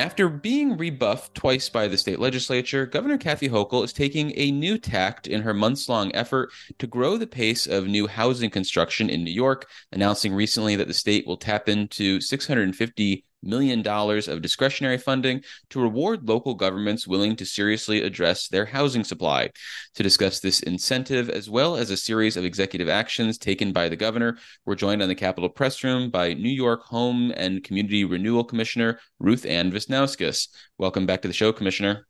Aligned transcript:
After 0.00 0.28
being 0.28 0.76
rebuffed 0.76 1.34
twice 1.34 1.68
by 1.68 1.88
the 1.88 1.98
state 1.98 2.20
legislature, 2.20 2.86
Governor 2.86 3.18
Kathy 3.18 3.48
Hochul 3.48 3.82
is 3.82 3.92
taking 3.92 4.32
a 4.36 4.52
new 4.52 4.78
tact 4.78 5.26
in 5.26 5.42
her 5.42 5.52
months 5.52 5.88
long 5.88 6.14
effort 6.14 6.50
to 6.78 6.86
grow 6.86 7.16
the 7.16 7.26
pace 7.26 7.66
of 7.66 7.88
new 7.88 8.06
housing 8.06 8.48
construction 8.48 9.10
in 9.10 9.24
New 9.24 9.32
York, 9.32 9.68
announcing 9.90 10.32
recently 10.32 10.76
that 10.76 10.86
the 10.86 10.94
state 10.94 11.26
will 11.26 11.36
tap 11.36 11.68
into 11.68 12.20
650 12.20 13.24
million 13.42 13.82
dollars 13.82 14.28
of 14.28 14.42
discretionary 14.42 14.98
funding 14.98 15.42
to 15.70 15.80
reward 15.80 16.28
local 16.28 16.54
governments 16.54 17.06
willing 17.06 17.36
to 17.36 17.46
seriously 17.46 18.02
address 18.02 18.48
their 18.48 18.66
housing 18.66 19.04
supply. 19.04 19.50
To 19.94 20.02
discuss 20.02 20.40
this 20.40 20.60
incentive, 20.60 21.30
as 21.30 21.48
well 21.48 21.76
as 21.76 21.90
a 21.90 21.96
series 21.96 22.36
of 22.36 22.44
executive 22.44 22.88
actions 22.88 23.38
taken 23.38 23.72
by 23.72 23.88
the 23.88 23.96
governor, 23.96 24.38
we're 24.64 24.74
joined 24.74 25.02
on 25.02 25.08
the 25.08 25.14
Capitol 25.14 25.48
Press 25.48 25.82
Room 25.84 26.10
by 26.10 26.34
New 26.34 26.48
York 26.48 26.82
Home 26.84 27.32
and 27.36 27.62
Community 27.64 28.04
Renewal 28.04 28.44
Commissioner 28.44 29.00
RuthAnne 29.22 29.72
Visnauskas. 29.72 30.48
Welcome 30.78 31.06
back 31.06 31.22
to 31.22 31.28
the 31.28 31.34
show, 31.34 31.52
Commissioner. 31.52 32.06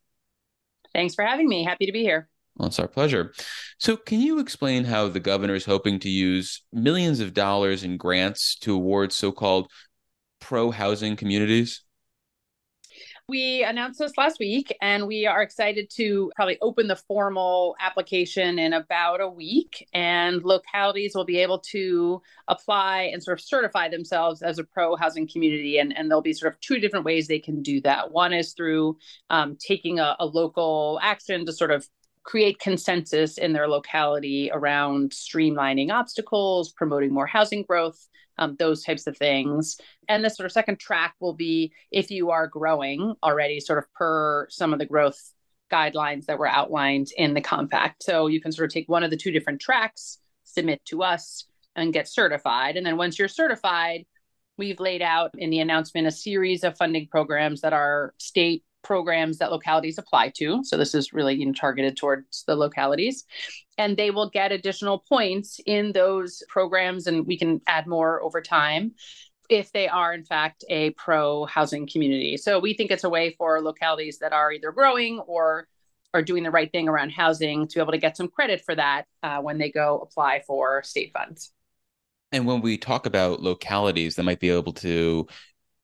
Thanks 0.94 1.14
for 1.14 1.24
having 1.24 1.48
me. 1.48 1.64
Happy 1.64 1.86
to 1.86 1.92
be 1.92 2.02
here. 2.02 2.28
Well, 2.56 2.68
it's 2.68 2.80
our 2.80 2.88
pleasure. 2.88 3.32
So, 3.78 3.96
can 3.96 4.20
you 4.20 4.40
explain 4.40 4.84
how 4.84 5.08
the 5.08 5.20
governor 5.20 5.54
is 5.54 5.64
hoping 5.64 6.00
to 6.00 6.08
use 6.08 6.62
millions 6.72 7.20
of 7.20 7.32
dollars 7.32 7.84
in 7.84 7.96
grants 7.96 8.56
to 8.60 8.74
award 8.74 9.12
so 9.12 9.30
called 9.30 9.70
pro 10.40 10.70
housing 10.70 11.16
communities? 11.16 11.82
We 13.30 13.62
announced 13.62 13.98
this 13.98 14.16
last 14.16 14.38
week, 14.38 14.74
and 14.80 15.06
we 15.06 15.26
are 15.26 15.42
excited 15.42 15.90
to 15.96 16.32
probably 16.34 16.56
open 16.62 16.88
the 16.88 16.96
formal 16.96 17.76
application 17.78 18.58
in 18.58 18.72
about 18.72 19.20
a 19.20 19.28
week. 19.28 19.86
And 19.92 20.42
localities 20.42 21.12
will 21.14 21.26
be 21.26 21.36
able 21.36 21.58
to 21.72 22.22
apply 22.48 23.10
and 23.12 23.22
sort 23.22 23.38
of 23.38 23.44
certify 23.44 23.90
themselves 23.90 24.40
as 24.40 24.58
a 24.58 24.64
pro 24.64 24.96
housing 24.96 25.28
community. 25.28 25.78
And, 25.78 25.94
and 25.94 26.10
there'll 26.10 26.22
be 26.22 26.32
sort 26.32 26.54
of 26.54 26.60
two 26.60 26.78
different 26.78 27.04
ways 27.04 27.28
they 27.28 27.38
can 27.38 27.60
do 27.60 27.82
that. 27.82 28.12
One 28.12 28.32
is 28.32 28.54
through 28.54 28.96
um, 29.28 29.58
taking 29.60 29.98
a, 29.98 30.16
a 30.18 30.24
local 30.24 30.98
action 31.02 31.44
to 31.44 31.52
sort 31.52 31.70
of 31.70 31.86
create 32.28 32.58
consensus 32.58 33.38
in 33.38 33.54
their 33.54 33.66
locality 33.66 34.50
around 34.52 35.12
streamlining 35.12 35.90
obstacles, 35.90 36.70
promoting 36.72 37.10
more 37.10 37.26
housing 37.26 37.62
growth, 37.62 38.06
um, 38.36 38.54
those 38.58 38.84
types 38.84 39.06
of 39.06 39.16
things. 39.16 39.80
And 40.08 40.22
the 40.22 40.28
sort 40.28 40.44
of 40.44 40.52
second 40.52 40.78
track 40.78 41.14
will 41.20 41.32
be 41.32 41.72
if 41.90 42.10
you 42.10 42.30
are 42.30 42.46
growing 42.46 43.14
already, 43.22 43.60
sort 43.60 43.78
of 43.78 43.90
per 43.94 44.46
some 44.50 44.74
of 44.74 44.78
the 44.78 44.84
growth 44.84 45.18
guidelines 45.72 46.26
that 46.26 46.38
were 46.38 46.46
outlined 46.46 47.06
in 47.16 47.32
the 47.32 47.40
compact. 47.40 48.02
So 48.02 48.26
you 48.26 48.42
can 48.42 48.52
sort 48.52 48.68
of 48.68 48.74
take 48.74 48.90
one 48.90 49.02
of 49.02 49.10
the 49.10 49.16
two 49.16 49.30
different 49.30 49.62
tracks, 49.62 50.18
submit 50.44 50.84
to 50.88 51.02
us, 51.02 51.46
and 51.76 51.94
get 51.94 52.08
certified. 52.08 52.76
And 52.76 52.84
then 52.84 52.98
once 52.98 53.18
you're 53.18 53.28
certified, 53.28 54.04
we've 54.58 54.80
laid 54.80 55.00
out 55.00 55.30
in 55.38 55.48
the 55.48 55.60
announcement 55.60 56.06
a 56.06 56.10
series 56.10 56.62
of 56.62 56.76
funding 56.76 57.08
programs 57.10 57.62
that 57.62 57.72
are 57.72 58.12
state 58.18 58.64
programs 58.82 59.38
that 59.38 59.50
localities 59.50 59.98
apply 59.98 60.30
to. 60.36 60.62
So 60.64 60.76
this 60.76 60.94
is 60.94 61.12
really 61.12 61.34
you 61.34 61.46
know, 61.46 61.52
targeted 61.52 61.96
towards 61.96 62.44
the 62.46 62.56
localities. 62.56 63.24
And 63.76 63.96
they 63.96 64.10
will 64.10 64.30
get 64.30 64.52
additional 64.52 64.98
points 65.08 65.60
in 65.66 65.92
those 65.92 66.42
programs, 66.48 67.06
and 67.06 67.26
we 67.26 67.38
can 67.38 67.60
add 67.66 67.86
more 67.86 68.22
over 68.22 68.40
time 68.40 68.94
if 69.48 69.72
they 69.72 69.88
are, 69.88 70.12
in 70.12 70.24
fact, 70.24 70.64
a 70.68 70.90
pro 70.90 71.46
housing 71.46 71.88
community. 71.88 72.36
So 72.36 72.58
we 72.58 72.74
think 72.74 72.90
it's 72.90 73.04
a 73.04 73.08
way 73.08 73.34
for 73.38 73.60
localities 73.62 74.18
that 74.18 74.32
are 74.32 74.52
either 74.52 74.72
growing 74.72 75.20
or 75.20 75.68
are 76.14 76.22
doing 76.22 76.42
the 76.42 76.50
right 76.50 76.70
thing 76.70 76.88
around 76.88 77.10
housing 77.10 77.68
to 77.68 77.74
be 77.74 77.80
able 77.80 77.92
to 77.92 77.98
get 77.98 78.16
some 78.16 78.28
credit 78.28 78.62
for 78.64 78.74
that 78.74 79.04
uh, 79.22 79.38
when 79.40 79.58
they 79.58 79.70
go 79.70 80.00
apply 80.00 80.42
for 80.46 80.82
state 80.82 81.12
funds. 81.12 81.52
And 82.32 82.46
when 82.46 82.60
we 82.60 82.76
talk 82.76 83.06
about 83.06 83.42
localities 83.42 84.16
that 84.16 84.24
might 84.24 84.40
be 84.40 84.50
able 84.50 84.74
to 84.74 85.26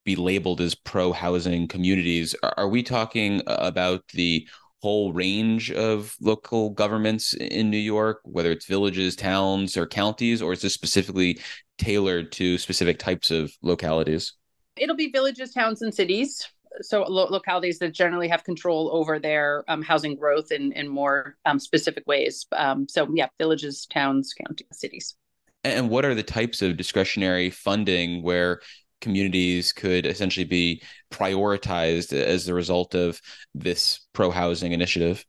be 0.04 0.16
labeled 0.16 0.60
as 0.60 0.74
pro 0.74 1.12
housing 1.12 1.66
communities. 1.68 2.34
Are 2.56 2.68
we 2.68 2.82
talking 2.82 3.42
about 3.46 4.06
the 4.12 4.46
whole 4.82 5.14
range 5.14 5.72
of 5.72 6.14
local 6.20 6.68
governments 6.70 7.32
in 7.32 7.70
New 7.70 7.78
York, 7.78 8.20
whether 8.24 8.50
it's 8.50 8.66
villages, 8.66 9.16
towns, 9.16 9.78
or 9.78 9.86
counties, 9.86 10.42
or 10.42 10.52
is 10.52 10.60
this 10.60 10.74
specifically 10.74 11.40
tailored 11.78 12.30
to 12.32 12.58
specific 12.58 12.98
types 12.98 13.30
of 13.30 13.50
localities? 13.62 14.34
It'll 14.76 14.94
be 14.96 15.10
villages, 15.10 15.52
towns, 15.52 15.80
and 15.80 15.94
cities. 15.94 16.46
So 16.82 17.02
lo- 17.04 17.28
localities 17.30 17.78
that 17.78 17.94
generally 17.94 18.28
have 18.28 18.44
control 18.44 18.90
over 18.92 19.18
their 19.18 19.64
um, 19.68 19.80
housing 19.80 20.16
growth 20.16 20.52
in, 20.52 20.72
in 20.72 20.88
more 20.88 21.36
um, 21.46 21.58
specific 21.58 22.04
ways. 22.06 22.46
Um, 22.52 22.86
so 22.86 23.08
yeah, 23.14 23.28
villages, 23.38 23.86
towns, 23.86 24.34
counties, 24.34 24.66
cities. 24.72 25.14
And 25.62 25.88
what 25.88 26.04
are 26.04 26.14
the 26.14 26.22
types 26.22 26.60
of 26.60 26.76
discretionary 26.76 27.48
funding 27.48 28.22
where 28.22 28.60
communities 29.04 29.72
could 29.72 30.06
essentially 30.06 30.44
be 30.44 30.82
prioritized 31.12 32.12
as 32.12 32.44
the 32.44 32.54
result 32.54 32.96
of 32.96 33.20
this 33.54 34.00
pro 34.12 34.32
housing 34.32 34.72
initiative? 34.72 35.24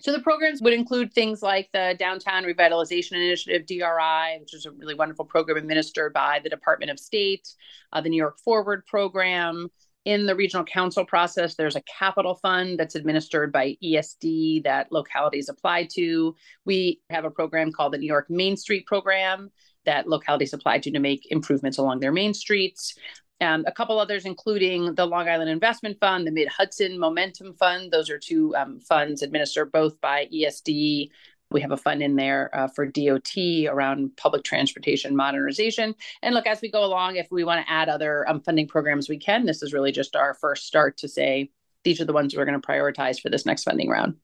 So 0.00 0.12
the 0.12 0.20
programs 0.20 0.62
would 0.62 0.72
include 0.72 1.12
things 1.12 1.42
like 1.42 1.68
the 1.72 1.96
Downtown 1.98 2.44
Revitalization 2.44 3.12
Initiative, 3.12 3.66
DRI, 3.66 4.38
which 4.40 4.54
is 4.54 4.64
a 4.64 4.70
really 4.70 4.94
wonderful 4.94 5.24
program 5.24 5.58
administered 5.58 6.12
by 6.12 6.40
the 6.42 6.48
Department 6.48 6.92
of 6.92 7.00
State, 7.00 7.48
uh, 7.92 8.00
the 8.00 8.08
New 8.08 8.16
York 8.16 8.38
Forward 8.38 8.86
program. 8.86 9.68
In 10.04 10.24
the 10.24 10.36
regional 10.36 10.64
council 10.64 11.04
process, 11.04 11.56
there's 11.56 11.76
a 11.76 11.82
capital 11.82 12.36
fund 12.36 12.78
that's 12.78 12.94
administered 12.94 13.52
by 13.52 13.76
ESD 13.82 14.62
that 14.64 14.90
localities 14.92 15.48
apply 15.48 15.88
to. 15.94 16.34
We 16.64 17.00
have 17.10 17.24
a 17.24 17.30
program 17.30 17.72
called 17.72 17.92
the 17.92 17.98
New 17.98 18.06
York 18.06 18.30
Main 18.30 18.56
Street 18.56 18.86
Program 18.86 19.50
that 19.88 20.06
localities 20.06 20.52
apply 20.52 20.78
to 20.78 20.90
to 20.90 20.98
make 20.98 21.26
improvements 21.30 21.78
along 21.78 22.00
their 22.00 22.12
main 22.12 22.34
streets. 22.34 22.94
Um, 23.40 23.64
a 23.66 23.72
couple 23.72 23.98
others, 23.98 24.26
including 24.26 24.94
the 24.94 25.06
Long 25.06 25.28
Island 25.28 25.48
Investment 25.48 25.96
Fund, 25.98 26.26
the 26.26 26.30
Mid 26.30 26.48
Hudson 26.48 26.98
Momentum 26.98 27.54
Fund. 27.54 27.90
Those 27.90 28.10
are 28.10 28.18
two 28.18 28.54
um, 28.54 28.80
funds 28.80 29.22
administered 29.22 29.72
both 29.72 29.98
by 30.02 30.26
ESD. 30.26 31.08
We 31.50 31.60
have 31.62 31.70
a 31.70 31.78
fund 31.78 32.02
in 32.02 32.16
there 32.16 32.54
uh, 32.54 32.68
for 32.68 32.84
DOT 32.84 33.32
around 33.70 34.14
public 34.18 34.44
transportation 34.44 35.16
modernization. 35.16 35.94
And 36.20 36.34
look, 36.34 36.46
as 36.46 36.60
we 36.60 36.70
go 36.70 36.84
along, 36.84 37.16
if 37.16 37.28
we 37.30 37.44
want 37.44 37.64
to 37.64 37.72
add 37.72 37.88
other 37.88 38.28
um, 38.28 38.42
funding 38.42 38.68
programs, 38.68 39.08
we 39.08 39.18
can. 39.18 39.46
This 39.46 39.62
is 39.62 39.72
really 39.72 39.92
just 39.92 40.14
our 40.16 40.34
first 40.34 40.66
start 40.66 40.98
to 40.98 41.08
say 41.08 41.50
these 41.84 41.98
are 42.02 42.04
the 42.04 42.12
ones 42.12 42.36
we're 42.36 42.44
going 42.44 42.60
to 42.60 42.68
prioritize 42.68 43.18
for 43.18 43.30
this 43.30 43.46
next 43.46 43.64
funding 43.64 43.88
round. 43.88 44.16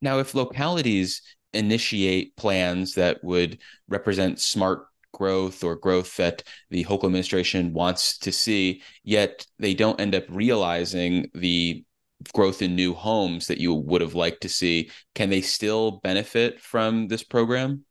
Now, 0.00 0.20
if 0.20 0.34
localities 0.34 1.20
initiate 1.52 2.36
plans 2.36 2.94
that 2.94 3.22
would 3.22 3.58
represent 3.88 4.40
smart 4.40 4.86
growth 5.12 5.64
or 5.64 5.74
growth 5.74 6.16
that 6.16 6.42
the 6.70 6.84
Hochul 6.84 7.04
administration 7.04 7.72
wants 7.72 8.18
to 8.18 8.32
see, 8.32 8.82
yet 9.02 9.46
they 9.58 9.74
don't 9.74 10.00
end 10.00 10.14
up 10.14 10.24
realizing 10.28 11.30
the 11.34 11.84
growth 12.32 12.62
in 12.62 12.74
new 12.74 12.94
homes 12.94 13.46
that 13.46 13.58
you 13.58 13.74
would 13.74 14.00
have 14.00 14.14
liked 14.14 14.42
to 14.42 14.48
see. 14.48 14.90
Can 15.14 15.30
they 15.30 15.40
still 15.40 16.00
benefit 16.02 16.60
from 16.60 17.08
this 17.08 17.22
program? 17.22 17.84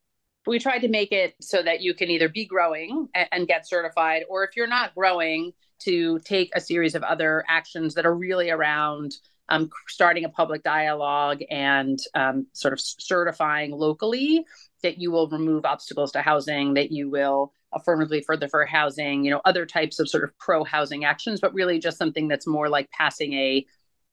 We 0.45 0.59
tried 0.59 0.79
to 0.79 0.87
make 0.87 1.11
it 1.11 1.35
so 1.41 1.61
that 1.63 1.81
you 1.81 1.93
can 1.93 2.09
either 2.09 2.29
be 2.29 2.45
growing 2.45 3.09
and, 3.13 3.27
and 3.31 3.47
get 3.47 3.67
certified, 3.67 4.23
or 4.29 4.43
if 4.43 4.55
you're 4.55 4.67
not 4.67 4.95
growing, 4.95 5.51
to 5.79 6.19
take 6.19 6.51
a 6.55 6.61
series 6.61 6.95
of 6.95 7.03
other 7.03 7.43
actions 7.47 7.93
that 7.95 8.05
are 8.05 8.15
really 8.15 8.49
around 8.49 9.15
um, 9.49 9.69
starting 9.87 10.25
a 10.25 10.29
public 10.29 10.63
dialogue 10.63 11.41
and 11.49 11.99
um, 12.13 12.47
sort 12.53 12.73
of 12.73 12.79
certifying 12.79 13.71
locally 13.71 14.45
that 14.83 14.99
you 14.99 15.11
will 15.11 15.27
remove 15.29 15.65
obstacles 15.65 16.11
to 16.11 16.21
housing, 16.21 16.73
that 16.75 16.91
you 16.91 17.09
will 17.09 17.53
affirmatively 17.73 18.21
further 18.21 18.47
for 18.47 18.65
housing, 18.65 19.23
you 19.25 19.31
know, 19.31 19.41
other 19.45 19.65
types 19.65 19.99
of 19.99 20.09
sort 20.09 20.23
of 20.23 20.37
pro 20.37 20.63
housing 20.63 21.05
actions, 21.05 21.39
but 21.39 21.53
really 21.53 21.79
just 21.79 21.97
something 21.97 22.27
that's 22.27 22.47
more 22.47 22.69
like 22.69 22.89
passing 22.91 23.33
a 23.33 23.65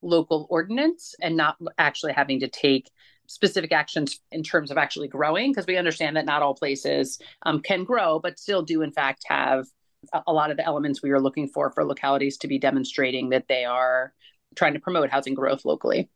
local 0.02 0.46
ordinance 0.50 1.14
and 1.20 1.36
not 1.36 1.56
actually 1.78 2.12
having 2.12 2.40
to 2.40 2.48
take 2.48 2.90
specific 3.26 3.72
actions 3.72 4.20
in 4.32 4.42
terms 4.42 4.70
of 4.70 4.76
actually 4.76 5.08
growing, 5.08 5.50
because 5.50 5.66
we 5.66 5.78
understand 5.78 6.16
that 6.16 6.26
not 6.26 6.42
all 6.42 6.54
places 6.54 7.18
um, 7.46 7.60
can 7.60 7.84
grow, 7.84 8.18
but 8.18 8.38
still 8.38 8.62
do 8.62 8.82
in 8.82 8.92
fact 8.92 9.22
have 9.26 9.66
a, 10.12 10.22
a 10.26 10.32
lot 10.32 10.50
of 10.50 10.56
the 10.56 10.64
elements 10.64 11.02
we 11.02 11.10
are 11.10 11.20
looking 11.20 11.48
for 11.48 11.70
for 11.70 11.84
localities 11.84 12.36
to 12.38 12.48
be 12.48 12.58
demonstrating 12.58 13.30
that 13.30 13.48
they 13.48 13.64
are 13.64 14.12
trying 14.54 14.74
to 14.74 14.80
promote 14.80 15.10
housing 15.10 15.34
growth 15.34 15.64
locally. 15.64 16.08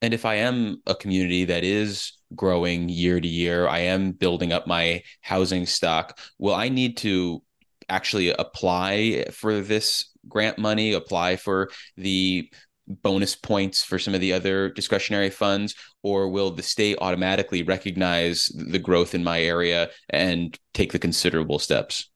And 0.00 0.14
if 0.14 0.24
I 0.24 0.36
am 0.36 0.80
a 0.86 0.94
community 0.94 1.44
that 1.46 1.64
is 1.64 2.12
growing 2.34 2.88
year 2.88 3.20
to 3.20 3.28
year, 3.28 3.66
I 3.66 3.80
am 3.80 4.12
building 4.12 4.52
up 4.52 4.66
my 4.66 5.02
housing 5.22 5.66
stock, 5.66 6.18
will 6.38 6.54
I 6.54 6.68
need 6.68 6.96
to 6.98 7.42
actually 7.88 8.30
apply 8.30 9.24
for 9.32 9.60
this 9.60 10.10
grant 10.28 10.58
money, 10.58 10.92
apply 10.92 11.36
for 11.36 11.70
the 11.96 12.50
bonus 12.86 13.34
points 13.34 13.82
for 13.82 13.98
some 13.98 14.14
of 14.14 14.20
the 14.20 14.32
other 14.32 14.70
discretionary 14.70 15.30
funds, 15.30 15.74
or 16.02 16.28
will 16.28 16.50
the 16.50 16.62
state 16.62 16.96
automatically 17.00 17.62
recognize 17.62 18.46
the 18.54 18.78
growth 18.78 19.14
in 19.14 19.24
my 19.24 19.42
area 19.42 19.90
and 20.10 20.58
take 20.74 20.92
the 20.92 20.98
considerable 20.98 21.58
steps? 21.58 22.10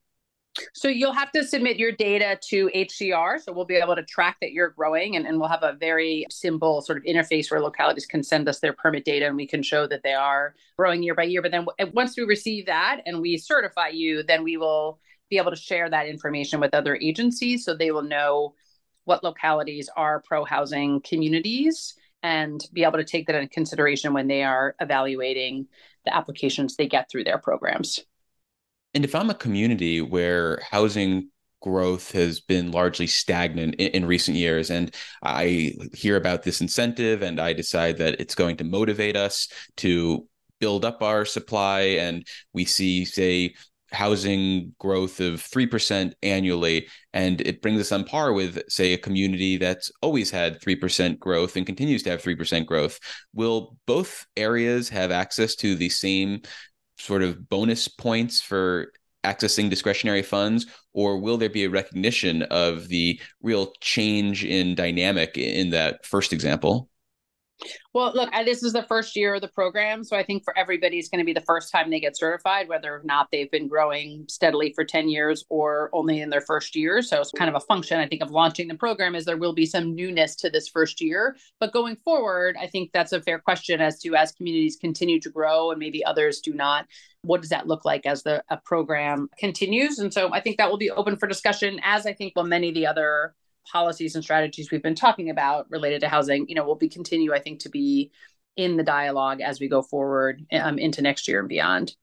So 0.75 0.89
you'll 0.89 1.13
have 1.13 1.33
to 1.33 1.45
submit 1.45 1.79
your 1.79 1.93
data 1.93 2.39
to 2.49 2.71
HCR. 2.75 3.41
So 3.41 3.53
we'll 3.53 3.65
be 3.65 3.77
able 3.77 3.97
to 3.97 4.03
track 4.03 4.37
that 4.41 4.53
you're 4.53 4.71
growing 4.71 5.17
and, 5.17 5.27
and 5.27 5.39
we'll 5.39 5.49
have 5.49 5.63
a 5.63 5.73
very 5.73 6.27
simple 6.31 6.83
sort 6.83 6.99
of 6.99 7.05
interface 7.05 7.51
where 7.51 7.61
localities 7.61 8.07
can 8.07 8.23
send 8.23 8.49
us 8.49 8.61
their 8.61 8.73
permit 8.73 9.05
data 9.05 9.27
and 9.27 9.37
we 9.37 9.47
can 9.47 9.63
show 9.63 9.87
that 9.87 10.03
they 10.03 10.13
are 10.13 10.55
growing 10.77 11.03
year 11.03 11.15
by 11.15 11.23
year. 11.23 11.41
But 11.41 11.53
then 11.53 11.67
once 11.95 12.17
we 12.17 12.25
receive 12.25 12.67
that 12.67 13.01
and 13.07 13.21
we 13.21 13.39
certify 13.39 13.89
you, 13.89 14.23
then 14.23 14.43
we 14.43 14.57
will 14.57 15.01
be 15.31 15.39
able 15.39 15.51
to 15.51 15.57
share 15.57 15.89
that 15.89 16.07
information 16.07 16.61
with 16.61 16.75
other 16.75 16.97
agencies 16.97 17.65
so 17.65 17.75
they 17.75 17.91
will 17.91 18.03
know 18.03 18.55
what 19.05 19.25
localities 19.25 19.89
are 19.97 20.21
pro 20.21 20.45
housing 20.45 21.01
communities 21.01 21.95
and 22.23 22.69
be 22.73 22.85
able 22.85 22.99
to 22.99 23.05
take 23.05 23.27
that 23.27 23.35
into 23.35 23.49
consideration 23.49 24.13
when 24.13 24.29
they 24.29 24.45
are 24.45 24.77
evaluating 24.81 25.67
the 26.05 26.15
applications 26.15 26.77
they 26.77 26.87
get 26.87 27.11
through 27.11 27.25
their 27.25 27.39
programs. 27.39 28.01
And 28.95 29.05
if 29.05 29.15
I'm 29.15 29.31
a 29.31 29.35
community 29.35 30.01
where 30.01 30.61
housing 30.71 31.29
growth 31.63 32.13
has 32.13 32.41
been 32.41 32.71
largely 32.71 33.07
stagnant 33.07 33.77
in, 33.77 33.89
in, 33.93 34.05
recent 34.05 34.37
years. 34.37 34.71
And 34.71 34.95
I 35.23 35.73
hear 35.95 36.17
about 36.17 36.43
this 36.43 36.61
incentive 36.61 37.23
and 37.23 37.41
I 37.41 37.53
decide 37.53 37.99
that 37.99 38.21
it's 38.21 38.35
going 38.35 38.57
to 38.59 38.65
motivate 38.65 39.17
us 39.17 39.49
to 39.79 40.27
build 40.61 40.85
up 40.85 41.03
our 41.03 41.25
supply. 41.25 41.81
And 41.81 42.27
we 42.53 42.65
see, 42.65 43.05
say, 43.05 43.55
housing 43.93 44.75
growth 44.79 45.21
of 45.21 45.35
3% 45.35 46.13
annually. 46.23 46.89
And 47.13 47.41
it 47.43 47.63
brings 47.63 47.81
us 47.81 47.93
on 47.93 48.05
par 48.05 48.33
with, 48.33 48.63
say, 48.69 48.95
a 48.95 48.99
community 48.99 49.57
that's 49.57 49.91
always 50.01 50.31
had 50.31 50.61
3% 50.61 51.19
growth 51.19 51.57
and 51.57 51.67
continues 51.67 52.03
to 52.05 52.11
have 52.11 52.23
3% 52.23 52.67
growth. 52.67 52.99
Will 53.35 53.77
both 53.87 54.27
areas 54.37 54.89
have 54.89 55.11
access 55.11 55.55
to 55.57 55.75
the 55.75 55.91
same 55.91 56.43
sort 56.99 57.23
of 57.23 57.49
bonus 57.49 57.89
points 57.89 58.41
for 58.41 58.93
accessing 59.25 59.71
discretionary 59.71 60.23
funds, 60.23 60.67
or 60.93 61.19
will 61.19 61.39
there 61.39 61.49
be 61.49 61.65
a 61.65 61.71
recognition 61.71 62.43
of 62.43 62.89
the 62.89 63.21
real 63.41 63.73
change 63.81 64.45
in 64.45 64.75
dynamic 64.75 65.39
in 65.39 65.71
that 65.71 66.05
first 66.05 66.33
example? 66.33 66.89
Well, 67.95 68.13
look, 68.15 68.31
this 68.45 68.63
is 68.63 68.73
the 68.73 68.83
first 68.85 69.17
year 69.17 69.35
of 69.35 69.41
the 69.41 69.49
program. 69.49 70.05
So 70.05 70.17
I 70.17 70.23
think 70.23 70.45
for 70.45 70.57
everybody, 70.59 70.99
it's 70.99 71.09
going 71.09 71.21
to 71.21 71.25
be 71.25 71.33
the 71.33 71.43
first 71.43 71.71
time 71.71 71.91
they 71.91 72.01
get 72.01 72.17
certified, 72.17 72.69
whether 72.69 72.95
or 72.95 73.03
not 73.05 73.29
they've 73.31 73.51
been 73.51 73.69
growing 73.69 74.25
steadily 74.29 74.73
for 74.75 74.85
10 74.85 75.09
years 75.09 75.45
or 75.49 75.91
only 75.93 76.21
in 76.21 76.31
their 76.31 76.41
first 76.41 76.75
year. 76.75 77.03
So 77.03 77.21
it's 77.21 77.33
kind 77.33 77.49
of 77.49 77.57
a 77.57 77.61
function, 77.67 78.01
I 78.01 78.07
think, 78.07 78.23
of 78.23 78.31
launching 78.31 78.69
the 78.69 78.75
program 78.75 79.15
is 79.15 79.25
there 79.25 79.37
will 79.37 79.53
be 79.53 79.67
some 79.67 79.95
newness 79.95 80.37
to 80.37 80.51
this 80.51 80.69
first 80.69 81.01
year. 81.01 81.37
But 81.61 81.73
going 81.73 81.97
forward, 82.05 82.57
I 82.59 82.67
think 82.67 82.91
that's 82.93 83.13
a 83.13 83.21
fair 83.21 83.39
question 83.39 83.81
as 83.81 83.99
to 84.01 84.15
as 84.15 84.33
communities 84.33 84.77
continue 84.81 85.21
to 85.21 85.31
grow 85.31 85.71
and 85.71 85.79
maybe 85.79 86.05
others 86.05 86.41
do 86.41 86.55
not, 86.55 86.87
what 87.23 87.41
does 87.41 87.51
that 87.51 87.69
look 87.69 87.85
like 87.85 88.07
as 88.07 88.23
the 88.23 88.43
program 88.65 89.29
continues? 89.39 89.99
And 89.99 90.13
so 90.13 90.33
I 90.33 90.41
think 90.41 90.57
that 90.59 90.71
will 90.71 90.79
be 90.79 90.91
open 90.91 91.17
for 91.17 91.29
discussion, 91.29 91.81
as 91.85 92.07
I 92.07 92.13
think 92.15 92.33
will 92.35 92.45
many 92.45 92.71
of 92.71 92.75
the 92.75 92.87
other 92.87 93.35
policies 93.71 94.15
and 94.15 94.25
strategies 94.25 94.71
we've 94.71 94.83
been 94.83 94.95
talking 94.95 95.31
about 95.31 95.71
related 95.71 96.01
to 96.01 96.09
housing, 96.09 96.47
you 96.49 96.55
know, 96.55 96.65
will 96.65 96.77
be 96.77 96.89
continue, 96.89 97.33
I 97.33 97.41
think, 97.41 97.61
to 97.61 97.69
be 97.69 98.11
in 98.57 98.77
the 98.77 98.83
dialogue 98.83 99.41
as 99.41 99.61
we 99.61 99.69
go 99.69 99.83
forward 99.83 100.45
um, 100.53 100.79
into 100.79 101.03
next 101.03 101.29
year 101.29 101.41
and 101.41 101.49
beyond. 101.49 101.95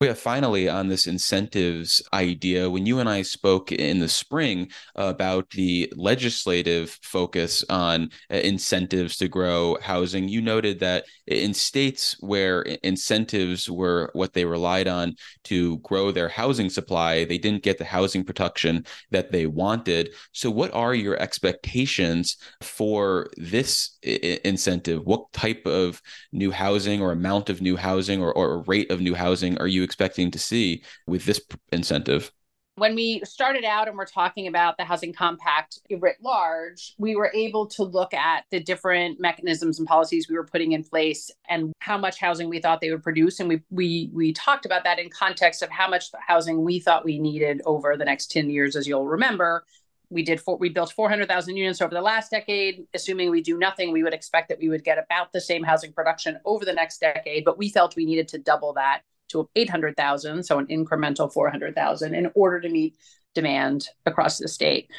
Yeah, 0.00 0.12
finally, 0.12 0.68
on 0.68 0.88
this 0.88 1.06
incentives 1.06 2.02
idea, 2.12 2.68
when 2.68 2.84
you 2.84 2.98
and 2.98 3.08
I 3.08 3.22
spoke 3.22 3.72
in 3.72 4.00
the 4.00 4.08
spring 4.08 4.68
about 4.96 5.48
the 5.50 5.90
legislative 5.96 6.98
focus 7.02 7.64
on 7.70 8.10
uh, 8.30 8.34
incentives 8.34 9.16
to 9.18 9.28
grow 9.28 9.78
housing, 9.80 10.28
you 10.28 10.42
noted 10.42 10.80
that 10.80 11.04
in 11.26 11.54
states 11.54 12.16
where 12.20 12.62
incentives 12.82 13.70
were 13.70 14.10
what 14.12 14.34
they 14.34 14.44
relied 14.44 14.88
on 14.88 15.14
to 15.44 15.78
grow 15.78 16.10
their 16.10 16.28
housing 16.28 16.68
supply, 16.68 17.24
they 17.24 17.38
didn't 17.38 17.62
get 17.62 17.78
the 17.78 17.84
housing 17.84 18.24
production 18.24 18.84
that 19.10 19.32
they 19.32 19.46
wanted. 19.46 20.10
So, 20.32 20.50
what 20.50 20.74
are 20.74 20.94
your 20.94 21.18
expectations 21.18 22.36
for 22.60 23.30
this 23.38 23.96
incentive? 24.02 25.02
What 25.04 25.32
type 25.32 25.64
of 25.66 26.02
new 26.32 26.50
housing 26.50 27.00
or 27.00 27.12
amount 27.12 27.48
of 27.48 27.62
new 27.62 27.76
housing 27.76 28.20
or, 28.20 28.32
or 28.34 28.62
rate 28.64 28.90
of 28.90 29.00
new 29.00 29.14
housing 29.14 29.56
are 29.58 29.68
you 29.68 29.83
expecting 29.84 30.30
to 30.32 30.38
see 30.38 30.82
with 31.06 31.24
this 31.24 31.40
incentive? 31.72 32.32
When 32.76 32.96
we 32.96 33.22
started 33.24 33.62
out 33.62 33.86
and 33.86 33.96
we're 33.96 34.04
talking 34.04 34.48
about 34.48 34.76
the 34.76 34.84
housing 34.84 35.12
compact 35.12 35.78
writ 36.00 36.16
large, 36.20 36.94
we 36.98 37.14
were 37.14 37.30
able 37.32 37.68
to 37.68 37.84
look 37.84 38.12
at 38.12 38.46
the 38.50 38.58
different 38.58 39.20
mechanisms 39.20 39.78
and 39.78 39.86
policies 39.86 40.28
we 40.28 40.34
were 40.34 40.46
putting 40.46 40.72
in 40.72 40.82
place 40.82 41.30
and 41.48 41.72
how 41.78 41.96
much 41.96 42.18
housing 42.18 42.48
we 42.48 42.58
thought 42.58 42.80
they 42.80 42.90
would 42.90 43.04
produce. 43.04 43.38
And 43.38 43.48
we 43.48 43.62
we 43.70 44.10
we 44.12 44.32
talked 44.32 44.66
about 44.66 44.82
that 44.84 44.98
in 44.98 45.08
context 45.08 45.62
of 45.62 45.70
how 45.70 45.88
much 45.88 46.06
housing 46.26 46.64
we 46.64 46.80
thought 46.80 47.04
we 47.04 47.20
needed 47.20 47.62
over 47.64 47.96
the 47.96 48.04
next 48.04 48.32
10 48.32 48.50
years, 48.50 48.74
as 48.74 48.88
you'll 48.88 49.06
remember 49.06 49.64
we 50.10 50.22
did 50.22 50.40
four, 50.40 50.56
we 50.56 50.68
built 50.68 50.92
400,000 50.92 51.56
units 51.56 51.80
over 51.82 51.94
the 51.94 52.00
last 52.00 52.30
decade. 52.30 52.86
Assuming 52.94 53.30
we 53.30 53.42
do 53.42 53.58
nothing, 53.58 53.92
we 53.92 54.02
would 54.02 54.14
expect 54.14 54.48
that 54.48 54.58
we 54.58 54.68
would 54.68 54.84
get 54.84 54.98
about 54.98 55.32
the 55.32 55.40
same 55.40 55.64
housing 55.64 55.92
production 55.92 56.38
over 56.44 56.64
the 56.64 56.72
next 56.72 56.98
decade. 56.98 57.44
But 57.44 57.58
we 57.58 57.68
felt 57.68 57.96
we 57.96 58.06
needed 58.06 58.28
to 58.28 58.38
double 58.38 58.72
that 58.74 59.02
to 59.28 59.48
800,000, 59.56 60.42
so 60.44 60.58
an 60.58 60.66
incremental 60.66 61.32
400,000 61.32 62.14
in 62.14 62.30
order 62.34 62.60
to 62.60 62.68
meet 62.68 62.96
demand 63.34 63.88
across 64.06 64.38
the 64.38 64.48
state. 64.48 64.90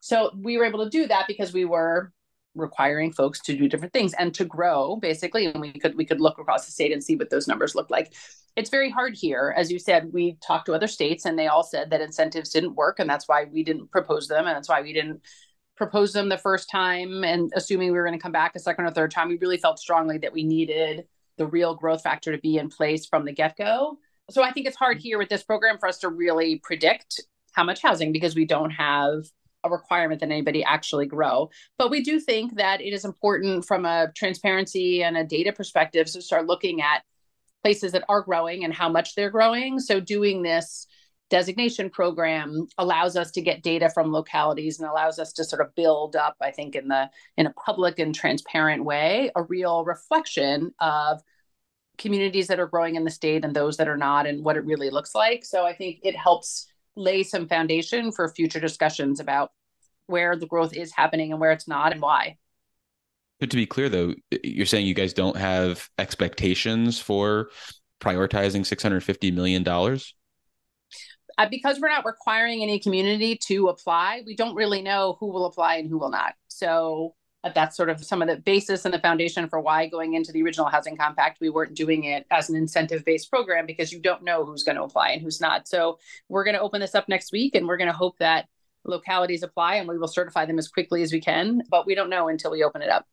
So 0.00 0.30
we 0.36 0.58
were 0.58 0.64
able 0.64 0.84
to 0.84 0.90
do 0.90 1.06
that 1.06 1.26
because 1.26 1.52
we 1.52 1.64
were 1.64 2.12
requiring 2.54 3.12
folks 3.12 3.40
to 3.40 3.56
do 3.56 3.68
different 3.68 3.92
things 3.92 4.14
and 4.14 4.32
to 4.34 4.44
grow 4.44 4.96
basically 4.96 5.46
and 5.46 5.60
we 5.60 5.72
could 5.72 5.96
we 5.96 6.04
could 6.04 6.20
look 6.20 6.38
across 6.38 6.66
the 6.66 6.72
state 6.72 6.92
and 6.92 7.02
see 7.02 7.16
what 7.16 7.30
those 7.30 7.48
numbers 7.48 7.74
look 7.74 7.90
like. 7.90 8.12
It's 8.54 8.70
very 8.70 8.90
hard 8.90 9.16
here. 9.16 9.52
As 9.56 9.72
you 9.72 9.78
said 9.78 10.12
we 10.12 10.36
talked 10.46 10.66
to 10.66 10.74
other 10.74 10.86
states 10.86 11.24
and 11.24 11.38
they 11.38 11.48
all 11.48 11.64
said 11.64 11.90
that 11.90 12.00
incentives 12.00 12.50
didn't 12.50 12.76
work 12.76 13.00
and 13.00 13.10
that's 13.10 13.26
why 13.26 13.44
we 13.44 13.64
didn't 13.64 13.90
propose 13.90 14.28
them 14.28 14.46
and 14.46 14.54
that's 14.54 14.68
why 14.68 14.82
we 14.82 14.92
didn't 14.92 15.20
propose 15.76 16.12
them 16.12 16.28
the 16.28 16.38
first 16.38 16.70
time. 16.70 17.24
And 17.24 17.52
assuming 17.56 17.90
we 17.90 17.98
were 17.98 18.06
going 18.06 18.18
to 18.18 18.22
come 18.22 18.30
back 18.30 18.54
a 18.54 18.60
second 18.60 18.84
or 18.84 18.92
third 18.92 19.10
time 19.10 19.28
we 19.28 19.38
really 19.38 19.58
felt 19.58 19.80
strongly 19.80 20.18
that 20.18 20.32
we 20.32 20.44
needed 20.44 21.06
the 21.38 21.46
real 21.46 21.74
growth 21.74 22.02
factor 22.02 22.32
to 22.32 22.38
be 22.38 22.58
in 22.58 22.68
place 22.68 23.06
from 23.06 23.24
the 23.24 23.32
get-go 23.32 23.98
so 24.30 24.42
i 24.42 24.50
think 24.50 24.66
it's 24.66 24.76
hard 24.76 24.98
here 24.98 25.18
with 25.18 25.28
this 25.28 25.42
program 25.42 25.78
for 25.78 25.88
us 25.88 25.98
to 25.98 26.08
really 26.08 26.60
predict 26.62 27.20
how 27.52 27.64
much 27.64 27.82
housing 27.82 28.12
because 28.12 28.34
we 28.34 28.44
don't 28.44 28.70
have 28.70 29.24
a 29.64 29.70
requirement 29.70 30.20
that 30.20 30.30
anybody 30.30 30.62
actually 30.62 31.06
grow. 31.06 31.50
But 31.78 31.90
we 31.90 32.02
do 32.02 32.20
think 32.20 32.56
that 32.56 32.80
it 32.80 32.92
is 32.92 33.04
important 33.04 33.64
from 33.64 33.84
a 33.86 34.12
transparency 34.14 35.02
and 35.02 35.16
a 35.16 35.24
data 35.24 35.52
perspective 35.52 36.06
to 36.08 36.22
start 36.22 36.46
looking 36.46 36.82
at 36.82 37.02
places 37.62 37.92
that 37.92 38.04
are 38.08 38.20
growing 38.20 38.64
and 38.64 38.74
how 38.74 38.90
much 38.90 39.14
they're 39.14 39.30
growing. 39.30 39.80
So 39.80 39.98
doing 39.98 40.42
this 40.42 40.86
designation 41.34 41.90
program 41.90 42.66
allows 42.78 43.16
us 43.16 43.30
to 43.32 43.40
get 43.40 43.62
data 43.62 43.90
from 43.90 44.12
localities 44.12 44.78
and 44.78 44.88
allows 44.88 45.18
us 45.18 45.32
to 45.32 45.42
sort 45.42 45.60
of 45.60 45.74
build 45.74 46.14
up 46.14 46.36
i 46.40 46.50
think 46.50 46.76
in 46.76 46.86
the 46.86 47.10
in 47.36 47.46
a 47.46 47.52
public 47.54 47.98
and 47.98 48.14
transparent 48.14 48.84
way 48.84 49.30
a 49.34 49.42
real 49.42 49.84
reflection 49.84 50.72
of 50.80 51.20
communities 51.98 52.46
that 52.46 52.60
are 52.60 52.68
growing 52.68 52.94
in 52.94 53.04
the 53.04 53.10
state 53.10 53.44
and 53.44 53.54
those 53.54 53.76
that 53.76 53.88
are 53.88 53.96
not 53.96 54.26
and 54.26 54.44
what 54.44 54.56
it 54.56 54.64
really 54.64 54.90
looks 54.90 55.14
like 55.14 55.44
so 55.44 55.66
i 55.66 55.74
think 55.74 55.98
it 56.04 56.16
helps 56.16 56.68
lay 56.96 57.22
some 57.22 57.48
foundation 57.48 58.12
for 58.12 58.28
future 58.28 58.60
discussions 58.60 59.18
about 59.18 59.50
where 60.06 60.36
the 60.36 60.46
growth 60.46 60.74
is 60.74 60.92
happening 60.92 61.32
and 61.32 61.40
where 61.40 61.52
it's 61.52 61.68
not 61.68 61.92
and 61.92 62.00
why. 62.00 62.36
But 63.40 63.50
to 63.50 63.56
be 63.56 63.66
clear, 63.66 63.88
though, 63.88 64.14
you're 64.42 64.66
saying 64.66 64.86
you 64.86 64.94
guys 64.94 65.12
don't 65.12 65.36
have 65.36 65.88
expectations 65.98 67.00
for 67.00 67.50
prioritizing 68.00 68.60
$650 68.60 69.34
million? 69.34 69.64
Uh, 71.36 71.48
because 71.48 71.80
we're 71.80 71.88
not 71.88 72.04
requiring 72.04 72.62
any 72.62 72.78
community 72.78 73.36
to 73.36 73.68
apply, 73.68 74.22
we 74.24 74.36
don't 74.36 74.54
really 74.54 74.82
know 74.82 75.16
who 75.18 75.26
will 75.26 75.46
apply 75.46 75.76
and 75.76 75.88
who 75.88 75.98
will 75.98 76.10
not. 76.10 76.34
So 76.48 77.14
that's 77.54 77.76
sort 77.76 77.90
of 77.90 78.02
some 78.02 78.22
of 78.22 78.28
the 78.28 78.36
basis 78.36 78.84
and 78.84 78.94
the 78.94 78.98
foundation 78.98 79.48
for 79.48 79.60
why 79.60 79.86
going 79.86 80.14
into 80.14 80.32
the 80.32 80.42
original 80.42 80.66
housing 80.66 80.96
compact 80.96 81.40
we 81.40 81.50
weren't 81.50 81.74
doing 81.74 82.04
it 82.04 82.26
as 82.30 82.48
an 82.48 82.56
incentive 82.56 83.04
based 83.04 83.28
program 83.28 83.66
because 83.66 83.92
you 83.92 84.00
don't 84.00 84.22
know 84.22 84.46
who's 84.46 84.62
going 84.62 84.76
to 84.76 84.82
apply 84.82 85.10
and 85.10 85.20
who's 85.20 85.40
not 85.40 85.68
so 85.68 85.98
we're 86.30 86.44
going 86.44 86.54
to 86.54 86.60
open 86.60 86.80
this 86.80 86.94
up 86.94 87.06
next 87.06 87.32
week 87.32 87.54
and 87.54 87.68
we're 87.68 87.76
going 87.76 87.90
to 87.90 87.96
hope 87.96 88.16
that 88.18 88.48
localities 88.84 89.42
apply 89.42 89.74
and 89.74 89.88
we 89.88 89.98
will 89.98 90.08
certify 90.08 90.46
them 90.46 90.58
as 90.58 90.68
quickly 90.68 91.02
as 91.02 91.12
we 91.12 91.20
can 91.20 91.60
but 91.70 91.86
we 91.86 91.94
don't 91.94 92.08
know 92.08 92.28
until 92.28 92.50
we 92.50 92.64
open 92.64 92.80
it 92.80 92.88
up 92.88 93.06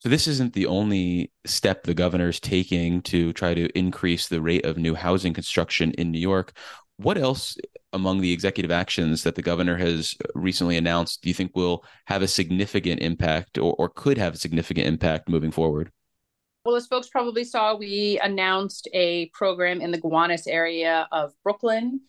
so 0.00 0.08
this 0.08 0.28
isn't 0.28 0.52
the 0.52 0.66
only 0.66 1.32
step 1.44 1.82
the 1.82 1.94
governor 1.94 2.28
is 2.28 2.38
taking 2.38 3.02
to 3.02 3.32
try 3.32 3.52
to 3.52 3.66
increase 3.76 4.28
the 4.28 4.40
rate 4.40 4.64
of 4.64 4.78
new 4.78 4.94
housing 4.94 5.34
construction 5.34 5.90
in 5.92 6.12
New 6.12 6.20
York. 6.20 6.52
What 6.98 7.16
else 7.16 7.56
among 7.92 8.20
the 8.20 8.32
executive 8.32 8.70
actions 8.70 9.22
that 9.22 9.34
the 9.34 9.42
governor 9.42 9.76
has 9.76 10.14
recently 10.34 10.76
announced 10.76 11.22
do 11.22 11.28
you 11.28 11.34
think 11.34 11.54
will 11.54 11.84
have 12.06 12.22
a 12.22 12.28
significant 12.28 13.00
impact 13.00 13.56
or, 13.56 13.74
or 13.78 13.88
could 13.88 14.18
have 14.18 14.34
a 14.34 14.38
significant 14.38 14.86
impact 14.86 15.28
moving 15.28 15.52
forward? 15.52 15.90
Well, 16.64 16.76
as 16.76 16.86
folks 16.86 17.08
probably 17.08 17.44
saw, 17.44 17.76
we 17.76 18.20
announced 18.22 18.88
a 18.92 19.30
program 19.32 19.80
in 19.80 19.90
the 19.90 19.98
Gowanus 19.98 20.46
area 20.46 21.08
of 21.12 21.32
Brooklyn 21.42 22.00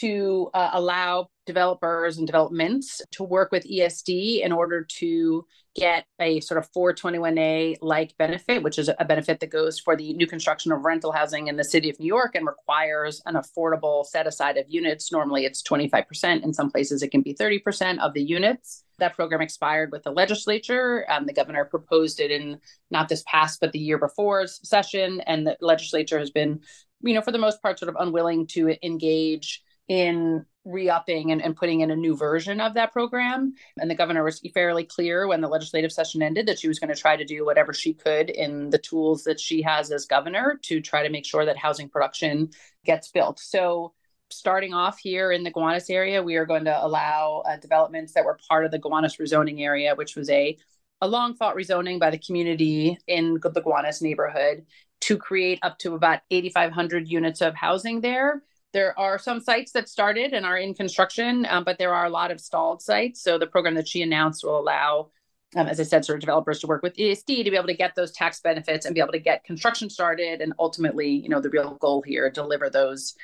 to 0.00 0.50
uh, 0.54 0.70
allow 0.72 1.28
developers 1.46 2.18
and 2.18 2.26
developments 2.26 3.00
to 3.12 3.22
work 3.22 3.52
with 3.52 3.64
ESD 3.64 4.42
in 4.44 4.52
order 4.52 4.84
to 4.84 5.46
get 5.76 6.06
a 6.20 6.40
sort 6.40 6.58
of 6.58 6.70
421A 6.72 7.76
like 7.82 8.16
benefit, 8.18 8.62
which 8.62 8.78
is 8.78 8.90
a 8.98 9.04
benefit 9.04 9.40
that 9.40 9.50
goes 9.50 9.78
for 9.78 9.94
the 9.94 10.14
new 10.14 10.26
construction 10.26 10.72
of 10.72 10.84
rental 10.84 11.12
housing 11.12 11.48
in 11.48 11.56
the 11.56 11.64
city 11.64 11.90
of 11.90 12.00
New 12.00 12.06
York 12.06 12.34
and 12.34 12.46
requires 12.46 13.22
an 13.26 13.34
affordable 13.34 14.04
set 14.04 14.26
aside 14.26 14.56
of 14.56 14.64
units. 14.68 15.12
Normally 15.12 15.44
it's 15.44 15.62
25%. 15.62 16.42
In 16.42 16.52
some 16.52 16.70
places 16.70 17.02
it 17.02 17.10
can 17.10 17.20
be 17.20 17.34
30% 17.34 17.98
of 17.98 18.14
the 18.14 18.22
units. 18.22 18.84
That 18.98 19.14
program 19.14 19.42
expired 19.42 19.92
with 19.92 20.02
the 20.02 20.10
legislature. 20.10 21.04
Um, 21.10 21.26
the 21.26 21.34
governor 21.34 21.66
proposed 21.66 22.20
it 22.20 22.30
in 22.30 22.58
not 22.90 23.08
this 23.08 23.22
past, 23.26 23.60
but 23.60 23.72
the 23.72 23.78
year 23.78 23.98
before 23.98 24.46
session. 24.46 25.20
And 25.26 25.46
the 25.46 25.58
legislature 25.60 26.18
has 26.18 26.30
been, 26.30 26.60
you 27.02 27.12
know, 27.12 27.20
for 27.20 27.32
the 27.32 27.38
most 27.38 27.60
part, 27.62 27.78
sort 27.78 27.90
of 27.90 27.96
unwilling 28.00 28.46
to 28.48 28.74
engage 28.82 29.62
in 29.88 30.44
re-upping 30.64 31.30
and, 31.30 31.40
and 31.40 31.56
putting 31.56 31.80
in 31.80 31.92
a 31.92 31.96
new 31.96 32.16
version 32.16 32.60
of 32.60 32.74
that 32.74 32.92
program. 32.92 33.54
And 33.78 33.90
the 33.90 33.94
governor 33.94 34.24
was 34.24 34.40
fairly 34.52 34.84
clear 34.84 35.28
when 35.28 35.40
the 35.40 35.48
legislative 35.48 35.92
session 35.92 36.22
ended 36.22 36.46
that 36.46 36.58
she 36.58 36.68
was 36.68 36.80
going 36.80 36.92
to 36.92 37.00
try 37.00 37.16
to 37.16 37.24
do 37.24 37.44
whatever 37.44 37.72
she 37.72 37.94
could 37.94 38.30
in 38.30 38.70
the 38.70 38.78
tools 38.78 39.22
that 39.24 39.38
she 39.38 39.62
has 39.62 39.92
as 39.92 40.06
governor 40.06 40.58
to 40.62 40.80
try 40.80 41.04
to 41.04 41.10
make 41.10 41.24
sure 41.24 41.44
that 41.44 41.56
housing 41.56 41.88
production 41.88 42.50
gets 42.84 43.10
built. 43.12 43.38
So 43.38 43.92
starting 44.30 44.74
off 44.74 44.98
here 44.98 45.30
in 45.30 45.44
the 45.44 45.52
Gowanus 45.52 45.88
area 45.88 46.22
we 46.22 46.36
are 46.36 46.46
going 46.46 46.64
to 46.64 46.84
allow 46.84 47.42
uh, 47.48 47.56
developments 47.58 48.12
that 48.14 48.24
were 48.24 48.38
part 48.48 48.64
of 48.64 48.70
the 48.70 48.78
Gowanus 48.78 49.18
rezoning 49.18 49.60
area 49.60 49.94
which 49.94 50.16
was 50.16 50.28
a 50.30 50.56
a 51.00 51.06
long 51.06 51.34
fought 51.34 51.54
rezoning 51.54 52.00
by 52.00 52.10
the 52.10 52.18
community 52.18 52.98
in 53.06 53.34
the 53.34 53.62
Gowanus 53.62 54.02
neighborhood 54.02 54.66
to 55.02 55.16
create 55.16 55.58
up 55.62 55.78
to 55.78 55.94
about 55.94 56.20
8500 56.30 57.08
units 57.08 57.40
of 57.40 57.54
housing 57.54 58.00
there 58.00 58.42
there 58.76 58.96
are 58.98 59.18
some 59.18 59.40
sites 59.40 59.72
that 59.72 59.88
started 59.88 60.34
and 60.34 60.44
are 60.44 60.58
in 60.58 60.74
construction, 60.74 61.46
um, 61.48 61.64
but 61.64 61.78
there 61.78 61.94
are 61.94 62.04
a 62.04 62.10
lot 62.10 62.30
of 62.30 62.38
stalled 62.38 62.82
sites. 62.82 63.22
So 63.22 63.38
the 63.38 63.46
program 63.46 63.74
that 63.76 63.88
she 63.88 64.02
announced 64.02 64.44
will 64.44 64.60
allow, 64.60 65.08
um, 65.56 65.66
as 65.66 65.80
I 65.80 65.82
said, 65.82 66.04
sort 66.04 66.16
of 66.16 66.20
developers 66.20 66.60
to 66.60 66.66
work 66.66 66.82
with 66.82 66.94
ESD 66.94 67.42
to 67.42 67.50
be 67.50 67.56
able 67.56 67.68
to 67.68 67.74
get 67.74 67.94
those 67.94 68.12
tax 68.12 68.38
benefits 68.40 68.84
and 68.84 68.94
be 68.94 69.00
able 69.00 69.12
to 69.12 69.18
get 69.18 69.44
construction 69.44 69.88
started, 69.88 70.42
and 70.42 70.52
ultimately, 70.58 71.08
you 71.08 71.30
know, 71.30 71.40
the 71.40 71.48
real 71.48 71.76
goal 71.76 72.02
here, 72.02 72.28
deliver 72.28 72.68
those 72.68 73.14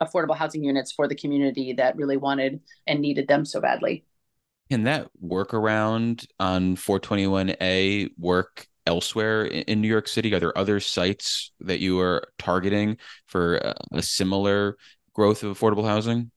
affordable 0.00 0.36
housing 0.36 0.62
units 0.62 0.92
for 0.92 1.08
the 1.08 1.16
community 1.16 1.72
that 1.72 1.96
really 1.96 2.16
wanted 2.16 2.60
and 2.86 3.00
needed 3.00 3.26
them 3.26 3.44
so 3.44 3.60
badly. 3.60 4.04
Can 4.70 4.84
that 4.84 5.08
workaround 5.20 6.24
on 6.38 6.76
421A 6.76 8.10
work 8.16 8.68
elsewhere 8.86 9.44
in 9.44 9.80
New 9.80 9.88
York 9.88 10.06
City? 10.06 10.32
Are 10.34 10.38
there 10.38 10.56
other 10.56 10.78
sites 10.78 11.50
that 11.58 11.80
you 11.80 11.98
are 11.98 12.28
targeting 12.38 12.98
for 13.26 13.74
a 13.92 14.02
similar 14.02 14.76
growth 15.20 15.42
of 15.42 15.58
affordable 15.58 15.84
housing? 15.84 16.30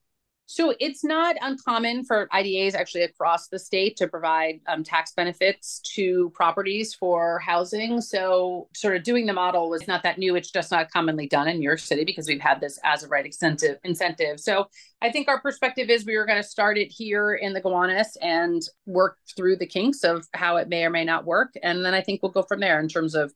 So 0.46 0.75
it's 0.78 1.06
not 1.06 1.38
uncommon 1.42 2.04
for 2.04 2.28
IDAs 2.34 2.75
actually 2.75 3.04
across 3.04 3.48
the 3.48 3.58
state 3.58 3.96
to 3.96 4.10
provide 4.10 4.60
um, 4.68 4.84
tax 4.84 5.13
benefits 5.13 5.80
to 5.96 6.32
properties 6.32 6.94
for 6.94 7.40
housing. 7.40 8.02
So 8.02 8.68
sort 8.75 8.98
of 8.98 9.04
doing 9.04 9.25
the 9.25 9.32
model 9.32 9.70
was 9.70 9.88
not 9.88 10.04
that 10.04 10.18
new. 10.18 10.36
It's 10.36 10.52
just 10.52 10.70
not 10.70 10.92
commonly 10.92 11.28
done 11.28 11.48
in 11.48 11.60
New 11.60 11.63
York 11.63 11.80
City 11.80 12.04
because 12.04 12.28
we've 12.28 12.42
had 12.42 12.60
this 12.60 12.78
as 12.84 13.04
a 13.04 13.08
right 13.08 13.25
incentive. 13.25 13.78
Incentive. 13.86 14.38
So 14.38 14.68
I 15.02 15.13
think 15.13 15.30
our 15.30 15.40
perspective 15.40 15.90
is 15.90 16.06
we 16.06 16.18
were 16.18 16.25
going 16.25 16.42
to 16.42 16.48
start 16.48 16.78
it 16.78 16.92
here 16.92 17.36
in 17.36 17.54
the 17.54 17.62
Gowanus 17.62 18.18
and 18.22 18.62
work 18.86 19.18
through 19.38 19.56
the 19.56 19.66
kinks 19.66 20.04
of 20.04 20.28
how 20.34 20.58
it 20.58 20.68
may 20.68 20.84
or 20.84 20.90
may 20.90 21.06
not 21.06 21.25
work, 21.25 21.54
and 21.63 21.86
then 21.86 21.94
I 21.94 22.02
think 22.02 22.22
we'll 22.22 22.34
go 22.34 22.44
from 22.44 22.60
there 22.60 22.82
in 22.82 22.90
terms 22.90 23.16
of 23.16 23.34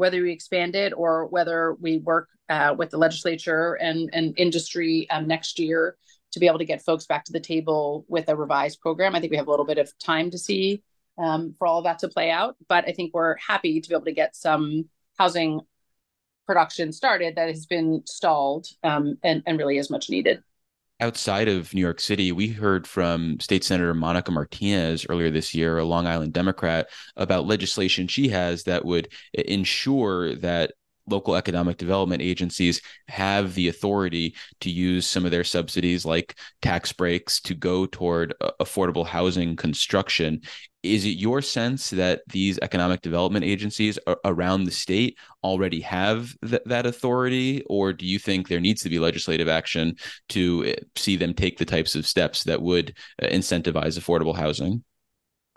whether 0.00 0.22
we 0.22 0.32
expand 0.32 0.74
it 0.74 0.94
or 0.96 1.26
whether 1.26 1.74
we 1.74 1.98
work 1.98 2.30
uh, 2.48 2.74
with 2.76 2.88
the 2.88 2.96
legislature 2.96 3.74
and, 3.74 4.08
and 4.14 4.32
industry 4.38 5.06
um, 5.10 5.28
next 5.28 5.58
year 5.58 5.94
to 6.32 6.40
be 6.40 6.46
able 6.46 6.58
to 6.58 6.64
get 6.64 6.80
folks 6.80 7.04
back 7.04 7.22
to 7.22 7.32
the 7.32 7.38
table 7.38 8.06
with 8.08 8.30
a 8.30 8.34
revised 8.34 8.80
program. 8.80 9.14
I 9.14 9.20
think 9.20 9.30
we 9.30 9.36
have 9.36 9.46
a 9.46 9.50
little 9.50 9.66
bit 9.66 9.76
of 9.76 9.92
time 9.98 10.30
to 10.30 10.38
see 10.38 10.82
um, 11.18 11.54
for 11.58 11.66
all 11.66 11.78
of 11.78 11.84
that 11.84 11.98
to 11.98 12.08
play 12.08 12.30
out, 12.30 12.56
but 12.66 12.88
I 12.88 12.92
think 12.92 13.12
we're 13.12 13.36
happy 13.36 13.78
to 13.78 13.88
be 13.88 13.94
able 13.94 14.06
to 14.06 14.12
get 14.12 14.34
some 14.34 14.88
housing 15.18 15.60
production 16.46 16.92
started 16.92 17.36
that 17.36 17.48
has 17.48 17.66
been 17.66 18.02
stalled 18.06 18.68
um, 18.82 19.18
and, 19.22 19.42
and 19.44 19.58
really 19.58 19.76
is 19.76 19.90
much 19.90 20.08
needed 20.08 20.42
outside 21.00 21.48
of 21.48 21.72
New 21.74 21.80
York 21.80 22.00
City, 22.00 22.32
we 22.32 22.48
heard 22.48 22.86
from 22.86 23.40
State 23.40 23.64
Senator 23.64 23.94
Monica 23.94 24.30
Martinez 24.30 25.06
earlier 25.08 25.30
this 25.30 25.54
year, 25.54 25.78
a 25.78 25.84
Long 25.84 26.06
Island 26.06 26.32
Democrat, 26.32 26.88
about 27.16 27.46
legislation 27.46 28.06
she 28.06 28.28
has 28.28 28.64
that 28.64 28.84
would 28.84 29.08
eh, 29.36 29.42
ensure 29.46 30.34
that 30.36 30.72
local 31.08 31.36
economic 31.36 31.76
development 31.76 32.22
agencies 32.22 32.80
have 33.08 33.54
the 33.54 33.68
authority 33.68 34.34
to 34.60 34.70
use 34.70 35.06
some 35.06 35.24
of 35.24 35.30
their 35.30 35.44
subsidies 35.44 36.04
like 36.04 36.36
tax 36.62 36.92
breaks 36.92 37.40
to 37.40 37.54
go 37.54 37.86
toward 37.86 38.34
uh, 38.40 38.50
affordable 38.60 39.06
housing 39.06 39.56
construction. 39.56 40.40
Is 40.82 41.04
it 41.04 41.18
your 41.18 41.42
sense 41.42 41.90
that 41.90 42.22
these 42.28 42.58
economic 42.62 43.02
development 43.02 43.44
agencies 43.44 43.98
around 44.24 44.64
the 44.64 44.70
state 44.70 45.18
already 45.44 45.80
have 45.80 46.34
th- 46.46 46.62
that 46.66 46.86
authority? 46.86 47.62
Or 47.68 47.92
do 47.92 48.06
you 48.06 48.18
think 48.18 48.48
there 48.48 48.60
needs 48.60 48.82
to 48.82 48.88
be 48.88 48.98
legislative 48.98 49.48
action 49.48 49.96
to 50.30 50.74
uh, 50.74 50.80
see 50.96 51.16
them 51.16 51.34
take 51.34 51.58
the 51.58 51.66
types 51.66 51.94
of 51.94 52.06
steps 52.06 52.44
that 52.44 52.62
would 52.62 52.96
uh, 53.22 53.26
incentivize 53.26 53.98
affordable 53.98 54.34
housing 54.34 54.82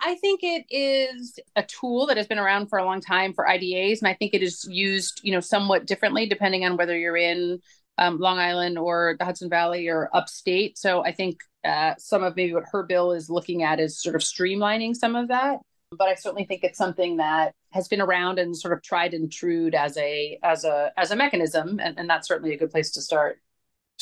I 0.05 0.15
think 0.15 0.41
it 0.43 0.65
is 0.69 1.39
a 1.55 1.63
tool 1.63 2.07
that 2.07 2.17
has 2.17 2.27
been 2.27 2.39
around 2.39 2.67
for 2.67 2.77
a 2.77 2.85
long 2.85 2.99
time 2.99 3.33
for 3.33 3.47
IDAs, 3.47 3.99
and 3.99 4.07
I 4.07 4.13
think 4.13 4.33
it 4.33 4.43
is 4.43 4.67
used, 4.69 5.21
you 5.23 5.31
know, 5.31 5.39
somewhat 5.39 5.85
differently 5.85 6.27
depending 6.27 6.65
on 6.65 6.75
whether 6.75 6.97
you're 6.97 7.15
in 7.15 7.61
um, 7.97 8.19
Long 8.19 8.37
Island 8.37 8.77
or 8.77 9.15
the 9.17 9.23
Hudson 9.23 9.49
Valley 9.49 9.87
or 9.87 10.09
upstate. 10.13 10.77
So 10.77 11.05
I 11.05 11.13
think 11.13 11.39
uh, 11.63 11.93
some 11.97 12.21
of 12.21 12.35
maybe 12.35 12.53
what 12.53 12.65
her 12.71 12.83
bill 12.83 13.13
is 13.13 13.29
looking 13.29 13.63
at 13.63 13.79
is 13.79 14.01
sort 14.01 14.15
of 14.15 14.21
streamlining 14.21 14.95
some 14.95 15.15
of 15.15 15.29
that. 15.29 15.59
But 15.97 16.09
I 16.09 16.15
certainly 16.15 16.45
think 16.45 16.63
it's 16.63 16.77
something 16.77 17.17
that 17.17 17.53
has 17.69 17.87
been 17.87 18.01
around 18.01 18.39
and 18.39 18.57
sort 18.57 18.73
of 18.73 18.81
tried 18.81 19.13
and 19.13 19.31
true 19.31 19.69
as 19.73 19.95
a 19.95 20.37
as 20.43 20.65
a 20.65 20.91
as 20.97 21.11
a 21.11 21.15
mechanism, 21.15 21.79
and, 21.79 21.97
and 21.97 22.09
that's 22.09 22.27
certainly 22.27 22.53
a 22.53 22.57
good 22.57 22.71
place 22.71 22.91
to 22.91 23.01
start. 23.01 23.39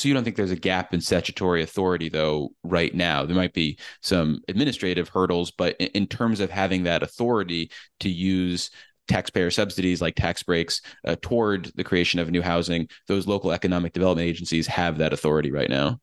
So 0.02 0.08
you 0.08 0.16
don't 0.16 0.24
think 0.24 0.36
there's 0.36 0.50
a 0.50 0.56
gap 0.56 0.96
in 0.96 1.02
statutory 1.02 1.62
authority 1.62 2.10
though 2.10 2.54
right 2.64 2.94
now. 2.94 3.24
There 3.24 3.36
might 3.36 3.54
be 3.54 3.78
some 4.02 4.42
administrative 4.48 5.10
hurdles, 5.10 5.52
but 5.52 5.76
in, 5.78 6.08
terms 6.08 6.40
of 6.40 6.50
having 6.50 6.84
that 6.84 7.04
authority 7.04 7.70
to 8.00 8.10
use 8.10 8.72
taxpayer 9.08 9.52
subsidies 9.52 10.02
like 10.02 10.16
tax 10.16 10.42
breaks 10.42 10.82
uh, 11.06 11.18
toward 11.22 11.72
the 11.76 11.84
creation 11.84 12.20
of 12.20 12.32
new 12.32 12.42
housing, 12.42 12.88
those 13.08 13.28
local 13.28 13.52
economic 13.52 13.94
development 13.94 14.28
agencies 14.28 14.66
have 14.66 14.98
that 14.98 15.14
authority 15.14 15.52
right 15.52 15.70
now. 15.70 16.00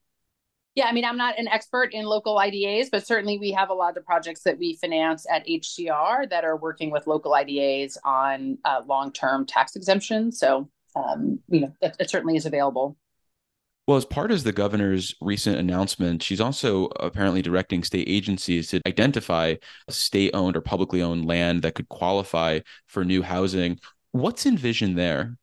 Yeah, 0.77 0.87
I 0.87 0.93
mean, 0.93 1.05
I'm 1.05 1.17
not 1.17 1.37
an 1.37 1.49
expert 1.49 1.93
in 1.93 2.05
local 2.05 2.39
IDAs, 2.39 2.91
but 2.93 3.05
certainly 3.05 3.37
we 3.37 3.51
have 3.51 3.69
a 3.69 3.75
lot 3.75 3.97
of 3.97 4.07
projects 4.07 4.43
that 4.45 4.59
we 4.59 4.77
finance 4.77 5.27
at 5.29 5.45
HCR 5.45 6.31
that 6.31 6.45
are 6.45 6.57
working 6.57 6.93
with 6.93 7.09
local 7.09 7.33
IDAs 7.33 7.99
on 8.05 8.59
uh, 8.65 8.83
long-term 8.87 9.47
tax 9.47 9.75
exemptions. 9.75 10.39
So, 10.39 10.71
um, 10.95 11.41
you 11.49 11.63
know, 11.63 11.73
it 11.81 12.09
certainly 12.09 12.37
is 12.37 12.47
available. 12.47 12.97
Well, 13.89 13.97
as 13.97 14.05
part 14.05 14.31
of 14.31 14.45
the 14.45 14.53
governor's 14.53 15.15
recent 15.23 15.57
announcement, 15.57 16.23
she's 16.23 16.43
also 16.43 16.89
apparently 16.97 17.41
directing 17.41 17.83
state 17.83 18.07
agencies 18.07 18.69
to 18.69 18.83
identify 18.87 19.55
state 19.89 20.33
owned 20.35 20.59
or 20.59 20.61
publicly 20.61 21.01
owned 21.01 21.25
land 21.25 21.63
that 21.63 21.75
could 21.75 21.89
qualify 21.89 22.61
for 22.87 23.03
new 23.03 23.23
housing. 23.23 23.81
What's 24.13 24.45
envisioned 24.45 24.99
there? 24.99 25.39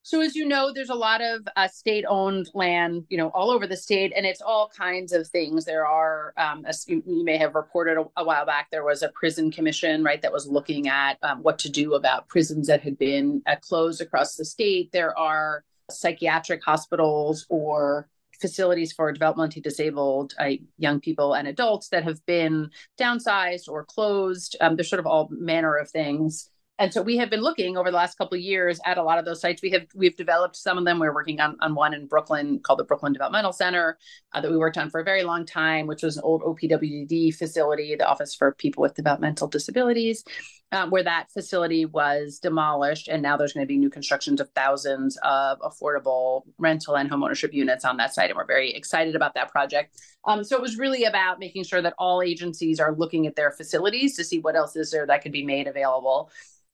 So, 0.00 0.22
as 0.22 0.34
you 0.34 0.48
know, 0.48 0.72
there's 0.72 0.88
a 0.88 0.94
lot 0.94 1.20
of 1.20 1.46
uh, 1.56 1.68
state-owned 1.68 2.48
land, 2.54 3.04
you 3.10 3.18
know, 3.18 3.28
all 3.28 3.50
over 3.50 3.66
the 3.66 3.76
state, 3.76 4.14
and 4.16 4.24
it's 4.24 4.40
all 4.40 4.72
kinds 4.74 5.12
of 5.12 5.28
things. 5.28 5.66
There 5.66 5.86
are, 5.86 6.32
um, 6.38 6.64
as 6.64 6.86
you, 6.88 7.02
you, 7.06 7.22
may 7.22 7.36
have 7.36 7.54
reported 7.54 7.98
a, 7.98 8.06
a, 8.16 8.24
while 8.24 8.46
back, 8.46 8.68
there 8.70 8.82
was 8.82 9.02
a 9.02 9.10
prison 9.10 9.50
commission, 9.52 10.02
right, 10.02 10.22
that 10.22 10.32
was 10.32 10.48
looking 10.48 10.88
at 10.88 11.18
um, 11.22 11.42
what 11.42 11.58
to 11.58 11.68
do 11.70 11.92
about 11.94 12.28
prisons 12.28 12.66
that 12.68 12.80
had 12.80 12.96
been 12.96 13.42
uh, 13.46 13.56
closed 13.56 14.00
across 14.00 14.36
the 14.36 14.44
state. 14.46 14.90
There 14.90 15.16
are 15.18 15.64
psychiatric 15.90 16.62
hospitals 16.64 17.46
or 17.48 18.08
facilities 18.40 18.92
for 18.92 19.12
developmentally 19.12 19.62
disabled 19.62 20.34
uh, 20.38 20.50
young 20.78 21.00
people 21.00 21.34
and 21.34 21.46
adults 21.46 21.88
that 21.88 22.04
have 22.04 22.24
been 22.24 22.70
downsized 22.98 23.68
or 23.68 23.84
closed. 23.84 24.56
Um, 24.60 24.76
there's 24.76 24.88
sort 24.88 25.00
of 25.00 25.06
all 25.06 25.28
manner 25.30 25.76
of 25.76 25.90
things 25.90 26.50
and 26.80 26.94
so 26.94 27.02
we 27.02 27.18
have 27.18 27.28
been 27.28 27.42
looking 27.42 27.76
over 27.76 27.90
the 27.90 27.96
last 27.96 28.16
couple 28.16 28.36
of 28.36 28.40
years 28.40 28.80
at 28.86 28.96
a 28.96 29.02
lot 29.02 29.18
of 29.18 29.26
those 29.26 29.38
sites. 29.38 29.60
We 29.60 29.68
have 29.72 29.86
we've 29.94 30.16
developed 30.16 30.56
some 30.56 30.78
of 30.78 30.86
them. 30.86 30.98
We're 30.98 31.14
working 31.14 31.38
on 31.38 31.58
on 31.60 31.74
one 31.74 31.92
in 31.92 32.06
Brooklyn 32.06 32.58
called 32.60 32.78
the 32.78 32.84
Brooklyn 32.84 33.12
Developmental 33.12 33.52
Center 33.52 33.98
uh, 34.32 34.40
that 34.40 34.50
we 34.50 34.56
worked 34.56 34.78
on 34.78 34.88
for 34.88 34.98
a 34.98 35.04
very 35.04 35.22
long 35.22 35.44
time, 35.44 35.86
which 35.86 36.02
was 36.02 36.16
an 36.16 36.22
old 36.24 36.40
OPWDD 36.40 37.34
facility, 37.34 37.96
the 37.96 38.08
Office 38.08 38.34
for 38.34 38.52
People 38.54 38.80
with 38.80 38.94
Developmental 38.94 39.46
Disabilities, 39.46 40.24
um, 40.72 40.90
where 40.90 41.02
that 41.02 41.30
facility 41.32 41.84
was 41.84 42.38
demolished, 42.38 43.08
and 43.08 43.22
now 43.22 43.36
there's 43.36 43.52
going 43.52 43.66
to 43.66 43.68
be 43.68 43.76
new 43.76 43.90
constructions 43.90 44.40
of 44.40 44.50
thousands 44.50 45.18
of 45.22 45.58
affordable 45.60 46.42
rental 46.58 46.96
and 46.96 47.10
homeownership 47.10 47.52
units 47.52 47.84
on 47.84 47.96
that 47.96 48.14
site, 48.14 48.30
and 48.30 48.36
we're 48.36 48.44
very 48.44 48.72
excited 48.72 49.16
about 49.16 49.34
that 49.34 49.50
project. 49.50 50.00
Um, 50.24 50.44
so 50.44 50.56
it 50.56 50.62
was 50.62 50.76
really 50.76 51.04
about 51.04 51.38
making 51.38 51.64
sure 51.64 51.82
that 51.82 51.94
all 51.98 52.22
agencies 52.22 52.78
are 52.78 52.94
looking 52.94 53.26
at 53.26 53.36
their 53.36 53.50
facilities 53.50 54.16
to 54.16 54.24
see 54.24 54.38
what 54.38 54.56
else 54.56 54.76
is 54.76 54.90
there 54.90 55.06
that 55.06 55.22
could 55.22 55.32
be 55.32 55.44
made 55.44 55.66
available 55.66 56.30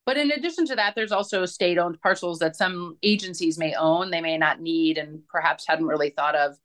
but 0.07 0.17
in 0.17 0.31
addition 0.31 0.65
to 0.67 0.77
that, 0.77 0.95
there's 0.95 1.11
also 1.11 1.45
state 1.47 1.79
owned 1.79 2.01
parcels 2.01 2.39
that 2.39 2.55
some 2.55 2.97
agencies 3.03 3.59
may 3.59 3.75
own, 3.75 4.13
they 4.13 4.21
may 4.21 4.39
not 4.39 4.61
need, 4.61 4.99
and 4.99 5.27
perhaps 5.27 5.67
hadn't 5.67 5.87
really 5.87 6.11
thought 6.11 6.37
of 6.37 6.57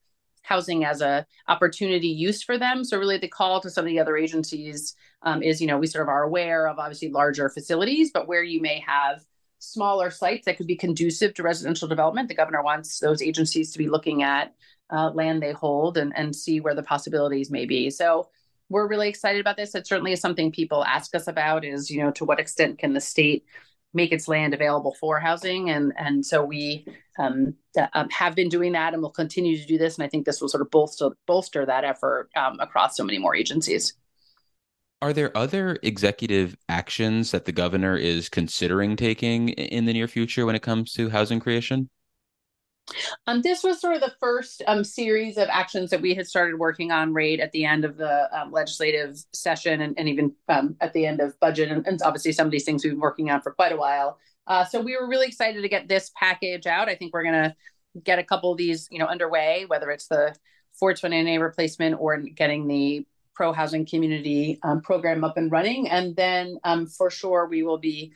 housing 0.41 0.85
as 0.85 1.01
a 1.01 1.25
opportunity 1.47 2.07
use 2.07 2.43
for 2.43 2.57
them. 2.57 2.83
So 2.83 2.97
really 2.97 3.17
the 3.17 3.27
call 3.27 3.61
to 3.61 3.69
some 3.69 3.85
of 3.85 3.89
the 3.89 3.99
other 3.99 4.17
agencies 4.17 4.95
um, 5.23 5.43
is, 5.43 5.61
you 5.61 5.67
know, 5.67 5.77
we 5.77 5.87
sort 5.87 6.03
of 6.03 6.09
are 6.09 6.23
aware 6.23 6.67
of 6.67 6.79
obviously 6.79 7.09
larger 7.09 7.49
facilities, 7.49 8.11
but 8.11 8.27
where 8.27 8.43
you 8.43 8.61
may 8.61 8.83
have 8.85 9.23
smaller 9.59 10.09
sites 10.09 10.45
that 10.45 10.57
could 10.57 10.67
be 10.67 10.75
conducive 10.75 11.33
to 11.35 11.43
residential 11.43 11.87
development, 11.87 12.27
the 12.27 12.35
governor 12.35 12.63
wants 12.63 12.99
those 12.99 13.21
agencies 13.21 13.71
to 13.71 13.77
be 13.77 13.89
looking 13.89 14.23
at 14.23 14.53
uh, 14.91 15.11
land 15.11 15.41
they 15.41 15.51
hold 15.51 15.97
and, 15.97 16.11
and 16.15 16.35
see 16.35 16.59
where 16.59 16.75
the 16.75 16.83
possibilities 16.83 17.51
may 17.51 17.65
be. 17.65 17.89
So 17.89 18.29
we're 18.69 18.87
really 18.87 19.09
excited 19.09 19.39
about 19.39 19.57
this. 19.57 19.75
It 19.75 19.85
certainly 19.85 20.13
is 20.13 20.21
something 20.21 20.51
people 20.51 20.83
ask 20.83 21.13
us 21.13 21.27
about 21.27 21.63
is, 21.63 21.91
you 21.91 22.01
know, 22.01 22.11
to 22.11 22.25
what 22.25 22.39
extent 22.39 22.79
can 22.79 22.93
the 22.93 23.01
state 23.01 23.45
make 23.93 24.11
its 24.11 24.27
land 24.27 24.53
available 24.53 24.95
for 24.99 25.19
housing. 25.19 25.69
And, 25.69 25.93
and 25.97 26.25
so 26.25 26.43
we 26.43 26.85
um, 27.19 27.55
um, 27.93 28.09
have 28.09 28.35
been 28.35 28.49
doing 28.49 28.71
that 28.73 28.93
and 28.93 29.01
will 29.01 29.11
continue 29.11 29.57
to 29.57 29.65
do 29.65 29.77
this. 29.77 29.97
And 29.97 30.05
I 30.05 30.07
think 30.07 30.25
this 30.25 30.41
will 30.41 30.49
sort 30.49 30.61
of 30.61 30.71
bolster, 30.71 31.09
bolster 31.27 31.65
that 31.65 31.83
effort 31.83 32.29
um, 32.35 32.59
across 32.59 32.95
so 32.95 33.03
many 33.03 33.17
more 33.17 33.35
agencies. 33.35 33.93
Are 35.01 35.13
there 35.13 35.35
other 35.35 35.79
executive 35.81 36.55
actions 36.69 37.31
that 37.31 37.45
the 37.45 37.51
governor 37.51 37.97
is 37.97 38.29
considering 38.29 38.95
taking 38.95 39.49
in 39.49 39.85
the 39.85 39.93
near 39.93 40.07
future 40.07 40.45
when 40.45 40.55
it 40.55 40.61
comes 40.61 40.93
to 40.93 41.09
housing 41.09 41.39
creation? 41.39 41.89
Um, 43.27 43.41
this 43.41 43.63
was 43.63 43.79
sort 43.79 43.95
of 43.95 44.01
the 44.01 44.13
first 44.19 44.63
um, 44.67 44.83
series 44.83 45.37
of 45.37 45.47
actions 45.49 45.89
that 45.89 46.01
we 46.01 46.13
had 46.13 46.27
started 46.27 46.59
working 46.59 46.91
on 46.91 47.13
right 47.13 47.39
at 47.39 47.51
the 47.51 47.65
end 47.65 47.85
of 47.85 47.97
the 47.97 48.29
um, 48.37 48.51
legislative 48.51 49.17
session 49.33 49.81
and, 49.81 49.97
and 49.97 50.09
even 50.09 50.33
um, 50.49 50.75
at 50.81 50.93
the 50.93 51.05
end 51.05 51.21
of 51.21 51.39
budget. 51.39 51.71
And, 51.71 51.85
and, 51.87 52.01
obviously, 52.03 52.31
some 52.31 52.47
of 52.47 52.51
these 52.51 52.65
things 52.65 52.83
we've 52.83 52.93
been 52.93 52.99
working 52.99 53.29
on 53.29 53.41
for 53.41 53.51
quite 53.51 53.71
a 53.71 53.77
while. 53.77 54.17
Uh, 54.47 54.65
so 54.65 54.81
we 54.81 54.97
were 54.97 55.07
really 55.07 55.27
excited 55.27 55.61
to 55.61 55.69
get 55.69 55.87
this 55.87 56.11
package 56.15 56.65
out. 56.65 56.89
I 56.89 56.95
think 56.95 57.13
we're 57.13 57.23
going 57.23 57.43
to 57.43 57.55
get 58.03 58.19
a 58.19 58.23
couple 58.23 58.51
of 58.51 58.57
these, 58.57 58.87
you 58.91 58.99
know, 58.99 59.05
underway, 59.05 59.65
whether 59.67 59.91
it's 59.91 60.07
the 60.07 60.35
421A 60.81 61.39
replacement 61.39 61.97
or 61.99 62.17
getting 62.17 62.67
the 62.67 63.05
pro 63.33 63.53
housing 63.53 63.85
community 63.85 64.59
um, 64.63 64.81
program 64.81 65.23
up 65.23 65.37
and 65.37 65.51
running. 65.51 65.89
And 65.89 66.15
then 66.15 66.57
um, 66.63 66.87
for 66.87 67.09
sure, 67.09 67.47
we 67.47 67.63
will 67.63 67.77
be 67.77 68.13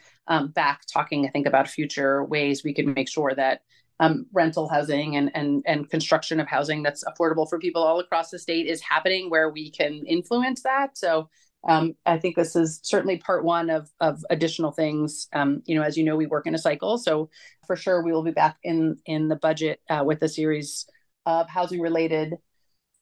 back 0.53 0.81
talking, 0.91 1.25
I 1.25 1.29
think, 1.29 1.45
about 1.45 1.69
future 1.69 2.23
ways 2.23 2.63
we 2.63 2.73
can 2.73 2.93
make 2.93 3.07
sure 3.07 3.33
that 3.35 3.61
um, 3.99 4.25
rental 4.33 4.67
housing 4.67 5.15
and, 5.15 5.31
and, 5.33 5.63
and 5.65 5.89
construction 5.89 6.39
of 6.39 6.47
housing 6.47 6.83
that's 6.83 7.03
affordable 7.05 7.49
for 7.49 7.59
people 7.59 7.83
all 7.83 7.99
across 7.99 8.29
the 8.29 8.39
state 8.39 8.67
is 8.67 8.81
happening 8.81 9.29
where 9.29 9.49
we 9.49 9.71
can 9.71 10.05
influence 10.05 10.63
that. 10.63 10.97
So 10.97 11.29
um, 11.67 11.95
I 12.05 12.19
think 12.19 12.35
this 12.35 12.55
is 12.55 12.79
certainly 12.83 13.17
part 13.17 13.43
one 13.43 13.69
of, 13.69 13.89
of 13.99 14.23
additional 14.29 14.71
things. 14.71 15.27
Um, 15.33 15.63
you 15.65 15.75
know, 15.75 15.81
as 15.81 15.97
you 15.97 16.03
know, 16.03 16.15
we 16.15 16.27
work 16.27 16.45
in 16.45 16.55
a 16.55 16.59
cycle. 16.59 16.97
So 16.97 17.29
for 17.65 17.75
sure, 17.75 18.03
we 18.03 18.11
will 18.11 18.23
be 18.23 18.31
back 18.31 18.57
in, 18.63 18.97
in 19.05 19.29
the 19.29 19.35
budget 19.35 19.81
uh, 19.89 20.03
with 20.05 20.21
a 20.21 20.29
series 20.29 20.85
of 21.25 21.49
housing 21.49 21.81
related 21.81 22.35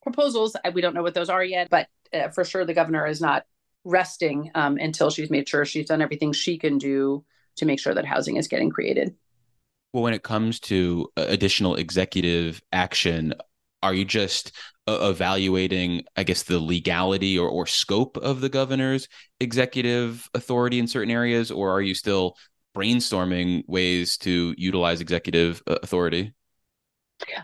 proposals. 0.02 0.56
We 0.74 0.82
don't 0.82 0.94
know 0.94 1.04
what 1.04 1.14
those 1.14 1.30
are 1.30 1.44
yet, 1.44 1.70
but 1.70 1.88
uh, 2.14 2.30
for 2.30 2.44
sure 2.44 2.66
the 2.66 2.74
governor 2.74 3.06
is 3.06 3.20
not 3.20 3.46
resting 3.84 4.52
um, 4.56 4.78
until 4.78 5.10
she's 5.10 5.30
made 5.30 5.50
sure 5.50 5.66
she's 5.66 5.88
done 5.88 6.02
everything 6.02 6.32
she 6.32 6.58
can 6.58 6.78
do 6.78 7.26
to 7.58 7.66
make 7.66 7.80
sure 7.80 7.94
that 7.94 8.06
housing 8.06 8.38
is 8.38 8.48
getting 8.48 8.70
created. 8.70 9.16
Well, 9.94 10.04
when 10.04 10.14
it 10.14 10.24
comes 10.24 10.60
to 10.62 11.10
uh, 11.18 11.26
additional 11.28 11.76
executive 11.76 12.62
action, 12.72 13.34
are 13.84 13.94
you 13.94 14.06
just 14.06 14.52
uh, 14.88 15.10
evaluating, 15.12 16.04
I 16.16 16.24
guess, 16.24 16.44
the 16.44 16.60
legality 16.60 17.38
or, 17.38 17.48
or 17.48 17.68
scope 17.68 18.18
of 18.18 18.42
the 18.42 18.50
governor's 18.50 19.08
executive 19.40 20.28
authority 20.34 20.80
in 20.80 20.88
certain 20.88 21.12
areas, 21.12 21.52
or 21.52 21.70
are 21.72 21.82
you 21.82 21.94
still 21.94 22.36
brainstorming 22.76 23.64
ways 23.68 24.18
to 24.18 24.56
utilize 24.58 25.00
executive 25.00 25.62
uh, 25.68 25.76
authority? 25.84 26.34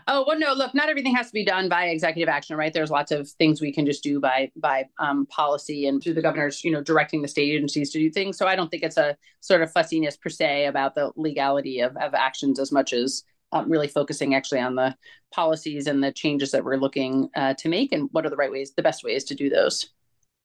Oh 0.06 0.24
well, 0.26 0.38
no. 0.38 0.52
Look, 0.52 0.74
not 0.74 0.88
everything 0.88 1.14
has 1.14 1.28
to 1.28 1.32
be 1.32 1.44
done 1.44 1.68
by 1.68 1.86
executive 1.86 2.28
action, 2.28 2.56
right? 2.56 2.72
There's 2.72 2.90
lots 2.90 3.12
of 3.12 3.28
things 3.28 3.60
we 3.60 3.72
can 3.72 3.86
just 3.86 4.02
do 4.02 4.20
by 4.20 4.50
by 4.56 4.86
um, 4.98 5.26
policy 5.26 5.86
and 5.86 6.02
through 6.02 6.14
the 6.14 6.22
governor's, 6.22 6.64
you 6.64 6.70
know, 6.70 6.82
directing 6.82 7.22
the 7.22 7.28
state 7.28 7.52
agencies 7.52 7.90
to 7.90 7.98
do 7.98 8.10
things. 8.10 8.36
So 8.36 8.46
I 8.46 8.56
don't 8.56 8.70
think 8.70 8.82
it's 8.82 8.96
a 8.96 9.16
sort 9.40 9.62
of 9.62 9.72
fussiness 9.72 10.16
per 10.16 10.30
se 10.30 10.66
about 10.66 10.94
the 10.94 11.12
legality 11.16 11.80
of 11.80 11.96
of 11.96 12.14
actions 12.14 12.58
as 12.58 12.72
much 12.72 12.92
as 12.92 13.24
um, 13.52 13.70
really 13.70 13.88
focusing 13.88 14.34
actually 14.34 14.60
on 14.60 14.74
the 14.74 14.94
policies 15.32 15.86
and 15.86 16.02
the 16.02 16.12
changes 16.12 16.50
that 16.52 16.64
we're 16.64 16.76
looking 16.76 17.28
uh, 17.36 17.54
to 17.54 17.68
make 17.68 17.92
and 17.92 18.08
what 18.12 18.24
are 18.26 18.30
the 18.30 18.36
right 18.36 18.50
ways, 18.50 18.72
the 18.76 18.82
best 18.82 19.04
ways 19.04 19.24
to 19.24 19.34
do 19.34 19.48
those. 19.48 19.90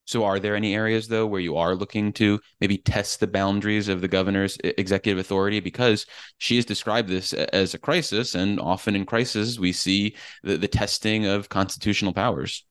So, 0.05 0.23
are 0.23 0.39
there 0.39 0.55
any 0.55 0.75
areas, 0.75 1.07
though, 1.07 1.25
where 1.25 1.41
you 1.41 1.57
are 1.57 1.75
looking 1.75 2.13
to 2.13 2.39
maybe 2.61 2.77
test 2.77 3.19
the 3.19 3.27
boundaries 3.27 3.87
of 3.87 4.01
the 4.01 4.07
governor's 4.07 4.57
executive 4.63 5.19
authority? 5.19 5.59
Because 5.59 6.05
she 6.37 6.55
has 6.57 6.65
described 6.65 7.09
this 7.09 7.33
as 7.33 7.73
a 7.73 7.79
crisis, 7.79 8.35
and 8.35 8.59
often 8.59 8.95
in 8.95 9.05
crisis, 9.05 9.59
we 9.59 9.71
see 9.71 10.15
the, 10.43 10.57
the 10.57 10.67
testing 10.67 11.25
of 11.25 11.49
constitutional 11.49 12.13
powers. 12.13 12.65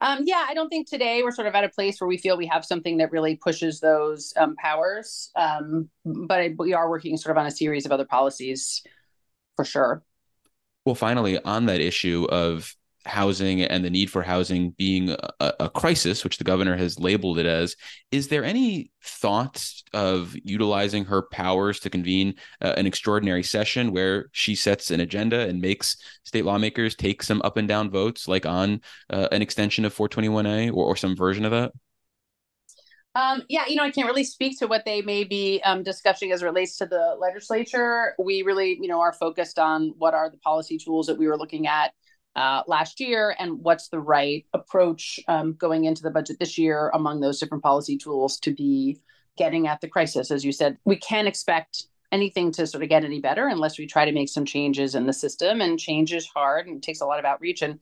Um, 0.00 0.20
yeah, 0.24 0.46
I 0.48 0.54
don't 0.54 0.68
think 0.68 0.88
today 0.88 1.22
we're 1.22 1.32
sort 1.32 1.48
of 1.48 1.54
at 1.54 1.64
a 1.64 1.68
place 1.68 2.00
where 2.00 2.08
we 2.08 2.18
feel 2.18 2.36
we 2.36 2.46
have 2.46 2.64
something 2.64 2.98
that 2.98 3.10
really 3.10 3.36
pushes 3.36 3.80
those 3.80 4.32
um, 4.36 4.54
powers. 4.56 5.30
Um, 5.34 5.90
but 6.04 6.52
we 6.56 6.72
are 6.72 6.88
working 6.88 7.16
sort 7.16 7.36
of 7.36 7.40
on 7.40 7.46
a 7.46 7.50
series 7.50 7.84
of 7.84 7.92
other 7.92 8.04
policies 8.04 8.82
for 9.56 9.64
sure. 9.64 10.02
Well, 10.84 10.94
finally, 10.94 11.42
on 11.42 11.66
that 11.66 11.80
issue 11.80 12.26
of 12.30 12.74
housing 13.06 13.62
and 13.62 13.84
the 13.84 13.90
need 13.90 14.10
for 14.10 14.22
housing 14.22 14.70
being 14.70 15.10
a, 15.10 15.52
a, 15.60 15.70
crisis, 15.70 16.24
which 16.24 16.38
the 16.38 16.44
governor 16.44 16.76
has 16.76 16.98
labeled 16.98 17.38
it 17.38 17.46
as, 17.46 17.76
is 18.10 18.28
there 18.28 18.44
any 18.44 18.90
thought 19.02 19.64
of 19.92 20.36
utilizing 20.44 21.04
her 21.04 21.22
powers 21.22 21.80
to 21.80 21.90
convene 21.90 22.34
uh, 22.60 22.74
an 22.76 22.86
extraordinary 22.86 23.42
session 23.42 23.92
where 23.92 24.28
she 24.32 24.54
sets 24.54 24.90
an 24.90 25.00
agenda 25.00 25.40
and 25.48 25.60
makes 25.60 25.96
state 26.24 26.44
lawmakers 26.44 26.94
take 26.94 27.22
some 27.22 27.40
up 27.44 27.56
and 27.56 27.68
down 27.68 27.90
votes, 27.90 28.28
like 28.28 28.46
on 28.46 28.80
uh, 29.10 29.28
an 29.32 29.42
extension 29.42 29.84
of 29.84 29.94
421A 29.94 30.68
or, 30.68 30.84
or 30.84 30.96
some 30.96 31.16
version 31.16 31.44
of 31.44 31.52
that? 31.52 31.72
Um, 33.14 33.42
yeah, 33.48 33.66
you 33.66 33.74
know, 33.74 33.82
I 33.82 33.90
can't 33.90 34.06
really 34.06 34.22
speak 34.22 34.58
to 34.60 34.66
what 34.66 34.84
they 34.84 35.02
may 35.02 35.24
be 35.24 35.60
um, 35.64 35.82
discussing 35.82 36.30
as 36.30 36.42
relates 36.42 36.76
to 36.76 36.86
the 36.86 37.16
legislature. 37.18 38.14
We 38.18 38.42
really, 38.42 38.78
you 38.80 38.86
know, 38.86 39.00
are 39.00 39.12
focused 39.12 39.58
on 39.58 39.94
what 39.98 40.14
are 40.14 40.30
the 40.30 40.36
policy 40.38 40.78
tools 40.78 41.06
that 41.06 41.18
we 41.18 41.26
were 41.26 41.36
looking 41.36 41.66
at 41.66 41.92
uh, 42.38 42.62
last 42.68 43.00
year 43.00 43.34
and 43.40 43.58
what's 43.64 43.88
the 43.88 43.98
right 43.98 44.46
approach 44.54 45.18
um, 45.26 45.54
going 45.54 45.86
into 45.86 46.02
the 46.02 46.10
budget 46.10 46.38
this 46.38 46.56
year 46.56 46.88
among 46.94 47.18
those 47.18 47.40
different 47.40 47.64
policy 47.64 47.98
tools 47.98 48.38
to 48.38 48.54
be 48.54 49.00
getting 49.36 49.66
at 49.66 49.80
the 49.80 49.88
crisis. 49.88 50.30
As 50.30 50.44
you 50.44 50.52
said, 50.52 50.78
we 50.84 50.94
can't 50.94 51.26
expect 51.26 51.88
anything 52.12 52.52
to 52.52 52.64
sort 52.64 52.84
of 52.84 52.88
get 52.88 53.04
any 53.04 53.20
better 53.20 53.48
unless 53.48 53.76
we 53.76 53.88
try 53.88 54.04
to 54.04 54.12
make 54.12 54.28
some 54.28 54.44
changes 54.44 54.94
in 54.94 55.04
the 55.04 55.12
system 55.12 55.60
and 55.60 55.80
change 55.80 56.12
is 56.12 56.28
hard 56.28 56.68
and 56.68 56.76
it 56.76 56.82
takes 56.82 57.00
a 57.00 57.06
lot 57.06 57.18
of 57.18 57.24
outreach 57.24 57.60
and 57.60 57.80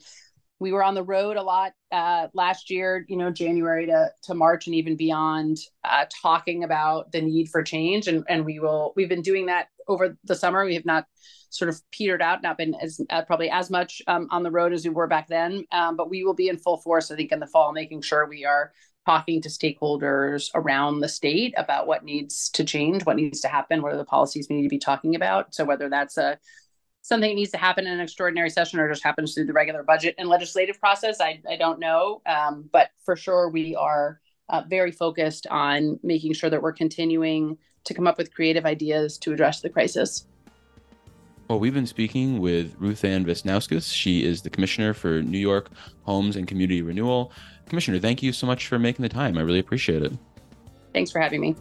we 0.59 0.73
were 0.73 0.83
on 0.83 0.95
the 0.95 1.03
road 1.03 1.37
a 1.37 1.43
lot 1.43 1.73
uh, 1.93 2.29
last 2.33 2.71
year, 2.71 3.05
you 3.09 3.17
know, 3.17 3.31
January 3.31 3.85
to, 3.85 4.11
to 4.23 4.35
March 4.35 4.67
and 4.67 4.75
even 4.75 4.97
beyond, 4.97 5.59
uh, 5.85 6.07
talking 6.23 6.65
about 6.65 7.13
the 7.13 7.21
need 7.21 7.51
for 7.51 7.63
change. 7.63 8.09
And, 8.09 8.25
and 8.27 8.43
we 8.47 8.59
will, 8.59 8.95
we've 8.97 9.09
been 9.09 9.21
doing 9.21 9.47
that 9.47 9.69
over 9.89 10.17
the 10.25 10.35
summer. 10.35 10.65
We 10.65 10.75
have 10.75 10.85
not 10.85 11.07
sort 11.51 11.69
of 11.69 11.81
petered 11.91 12.23
out, 12.23 12.43
not 12.43 12.59
been 12.59 12.75
as 12.75 13.01
uh, 13.11 13.23
probably 13.23 13.51
as 13.51 13.71
much 13.71 14.03
um, 14.07 14.29
on 14.31 14.43
the 14.43 14.51
road 14.51 14.73
as 14.73 14.85
we 14.85 14.91
were 14.91 15.07
back 15.07 15.29
then. 15.29 15.65
Um, 15.73 15.97
but 15.97 16.11
we 16.11 16.25
will 16.25 16.35
be 16.35 16.49
in 16.49 16.59
full 16.59 16.79
force, 16.79 17.11
I 17.11 17.17
think, 17.17 17.33
in 17.33 17.41
the 17.41 17.47
fall, 17.47 17.73
making 17.73 18.03
sure 18.03 18.27
we 18.27 18.45
are 18.45 18.73
talking 19.07 19.41
to 19.41 19.49
stakeholders 19.49 20.51
around 20.55 21.01
the 21.01 21.09
state 21.09 21.55
about 21.57 21.87
what 21.87 22.05
needs 22.05 22.51
to 22.51 22.65
change, 22.65 23.07
what 23.07 23.17
needs 23.17 23.41
to 23.41 23.49
happen, 23.49 23.81
what 23.81 23.93
are 23.93 23.97
the 23.97 24.05
policies 24.05 24.49
we 24.51 24.57
need 24.57 24.65
to 24.65 24.69
be 24.69 24.79
talking 24.79 25.15
about. 25.15 25.55
So 25.55 25.65
whether 25.65 25.89
that's 25.89 26.19
a 26.19 26.39
something 27.03 27.31
that 27.31 27.37
needs 27.37 27.53
to 27.53 27.57
happen 27.57 27.87
in 27.87 27.93
an 27.93 28.01
extraordinary 28.01 28.51
session 28.51 28.81
or 28.81 28.89
just 28.91 29.05
happens 29.05 29.33
through 29.33 29.47
the 29.47 29.53
regular 29.53 29.85
budget 29.85 30.17
and 30.19 30.29
legislative 30.29 30.81
process, 30.81 31.21
I, 31.21 31.41
I 31.49 31.55
don't 31.57 31.79
know. 31.79 32.21
Um, 32.27 32.69
but 32.73 32.91
for 33.05 33.15
sure, 33.15 33.49
we 33.49 33.77
are 33.77 34.21
uh, 34.49 34.63
very 34.69 34.93
focused 34.93 35.47
on 35.49 35.99
making 36.03 36.33
sure 36.33 36.51
that 36.51 36.63
we're 36.63 36.73
continuing 36.73 37.59
to 37.85 37.95
come 37.95 38.07
up 38.07 38.19
with 38.19 38.35
creative 38.35 38.67
ideas 38.67 39.19
to 39.19 39.33
address 39.33 39.61
the 39.61 39.69
crisis. 39.69 40.27
Well, 41.49 41.61
we've 41.61 41.75
been 41.75 41.87
speaking 41.87 42.41
with 42.41 42.79
RuthAnne 42.81 43.25
Visnauskas. 43.25 43.93
She 43.93 44.25
is 44.25 44.43
the 44.43 44.51
Commissioner 44.51 44.95
for 44.95 45.23
New 45.23 45.39
York 45.39 45.71
Homes 46.03 46.35
and 46.35 46.49
Community 46.49 46.83
Renewal. 46.83 47.31
Commissioner, 47.69 48.01
thank 48.01 48.23
you 48.23 48.33
so 48.33 48.47
much 48.47 48.67
for 48.67 48.79
making 48.79 49.05
the 49.05 49.09
time. 49.09 49.39
I 49.39 49.43
really 49.43 49.61
appreciate 49.61 50.03
it. 50.03 50.13
Thanks 50.93 51.13
for 51.13 51.21
having 51.21 51.41
me. 51.41 51.55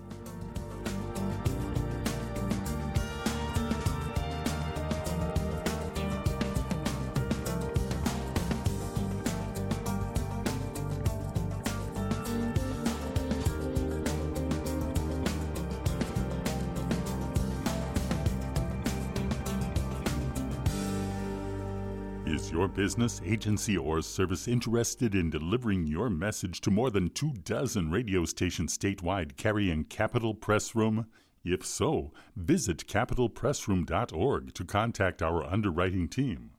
Your 22.56 22.70
business, 22.70 23.22
agency, 23.26 23.78
or 23.78 24.02
service 24.02 24.48
interested 24.48 25.14
in 25.14 25.30
delivering 25.30 25.88
your 25.88 26.10
message 26.10 26.62
to 26.62 26.72
more 26.72 26.90
than 26.90 27.10
two 27.10 27.34
dozen 27.44 27.92
radio 27.92 28.24
stations 28.24 28.78
statewide 28.78 29.36
carrying 29.36 29.84
Capitol 29.84 30.34
Press 30.34 30.74
Room? 30.74 31.08
If 31.44 31.66
so, 31.66 32.14
visit 32.38 32.88
capitolpressroom.org 32.88 34.54
to 34.54 34.64
contact 34.64 35.22
our 35.22 35.44
underwriting 35.44 36.08
team. 36.08 36.52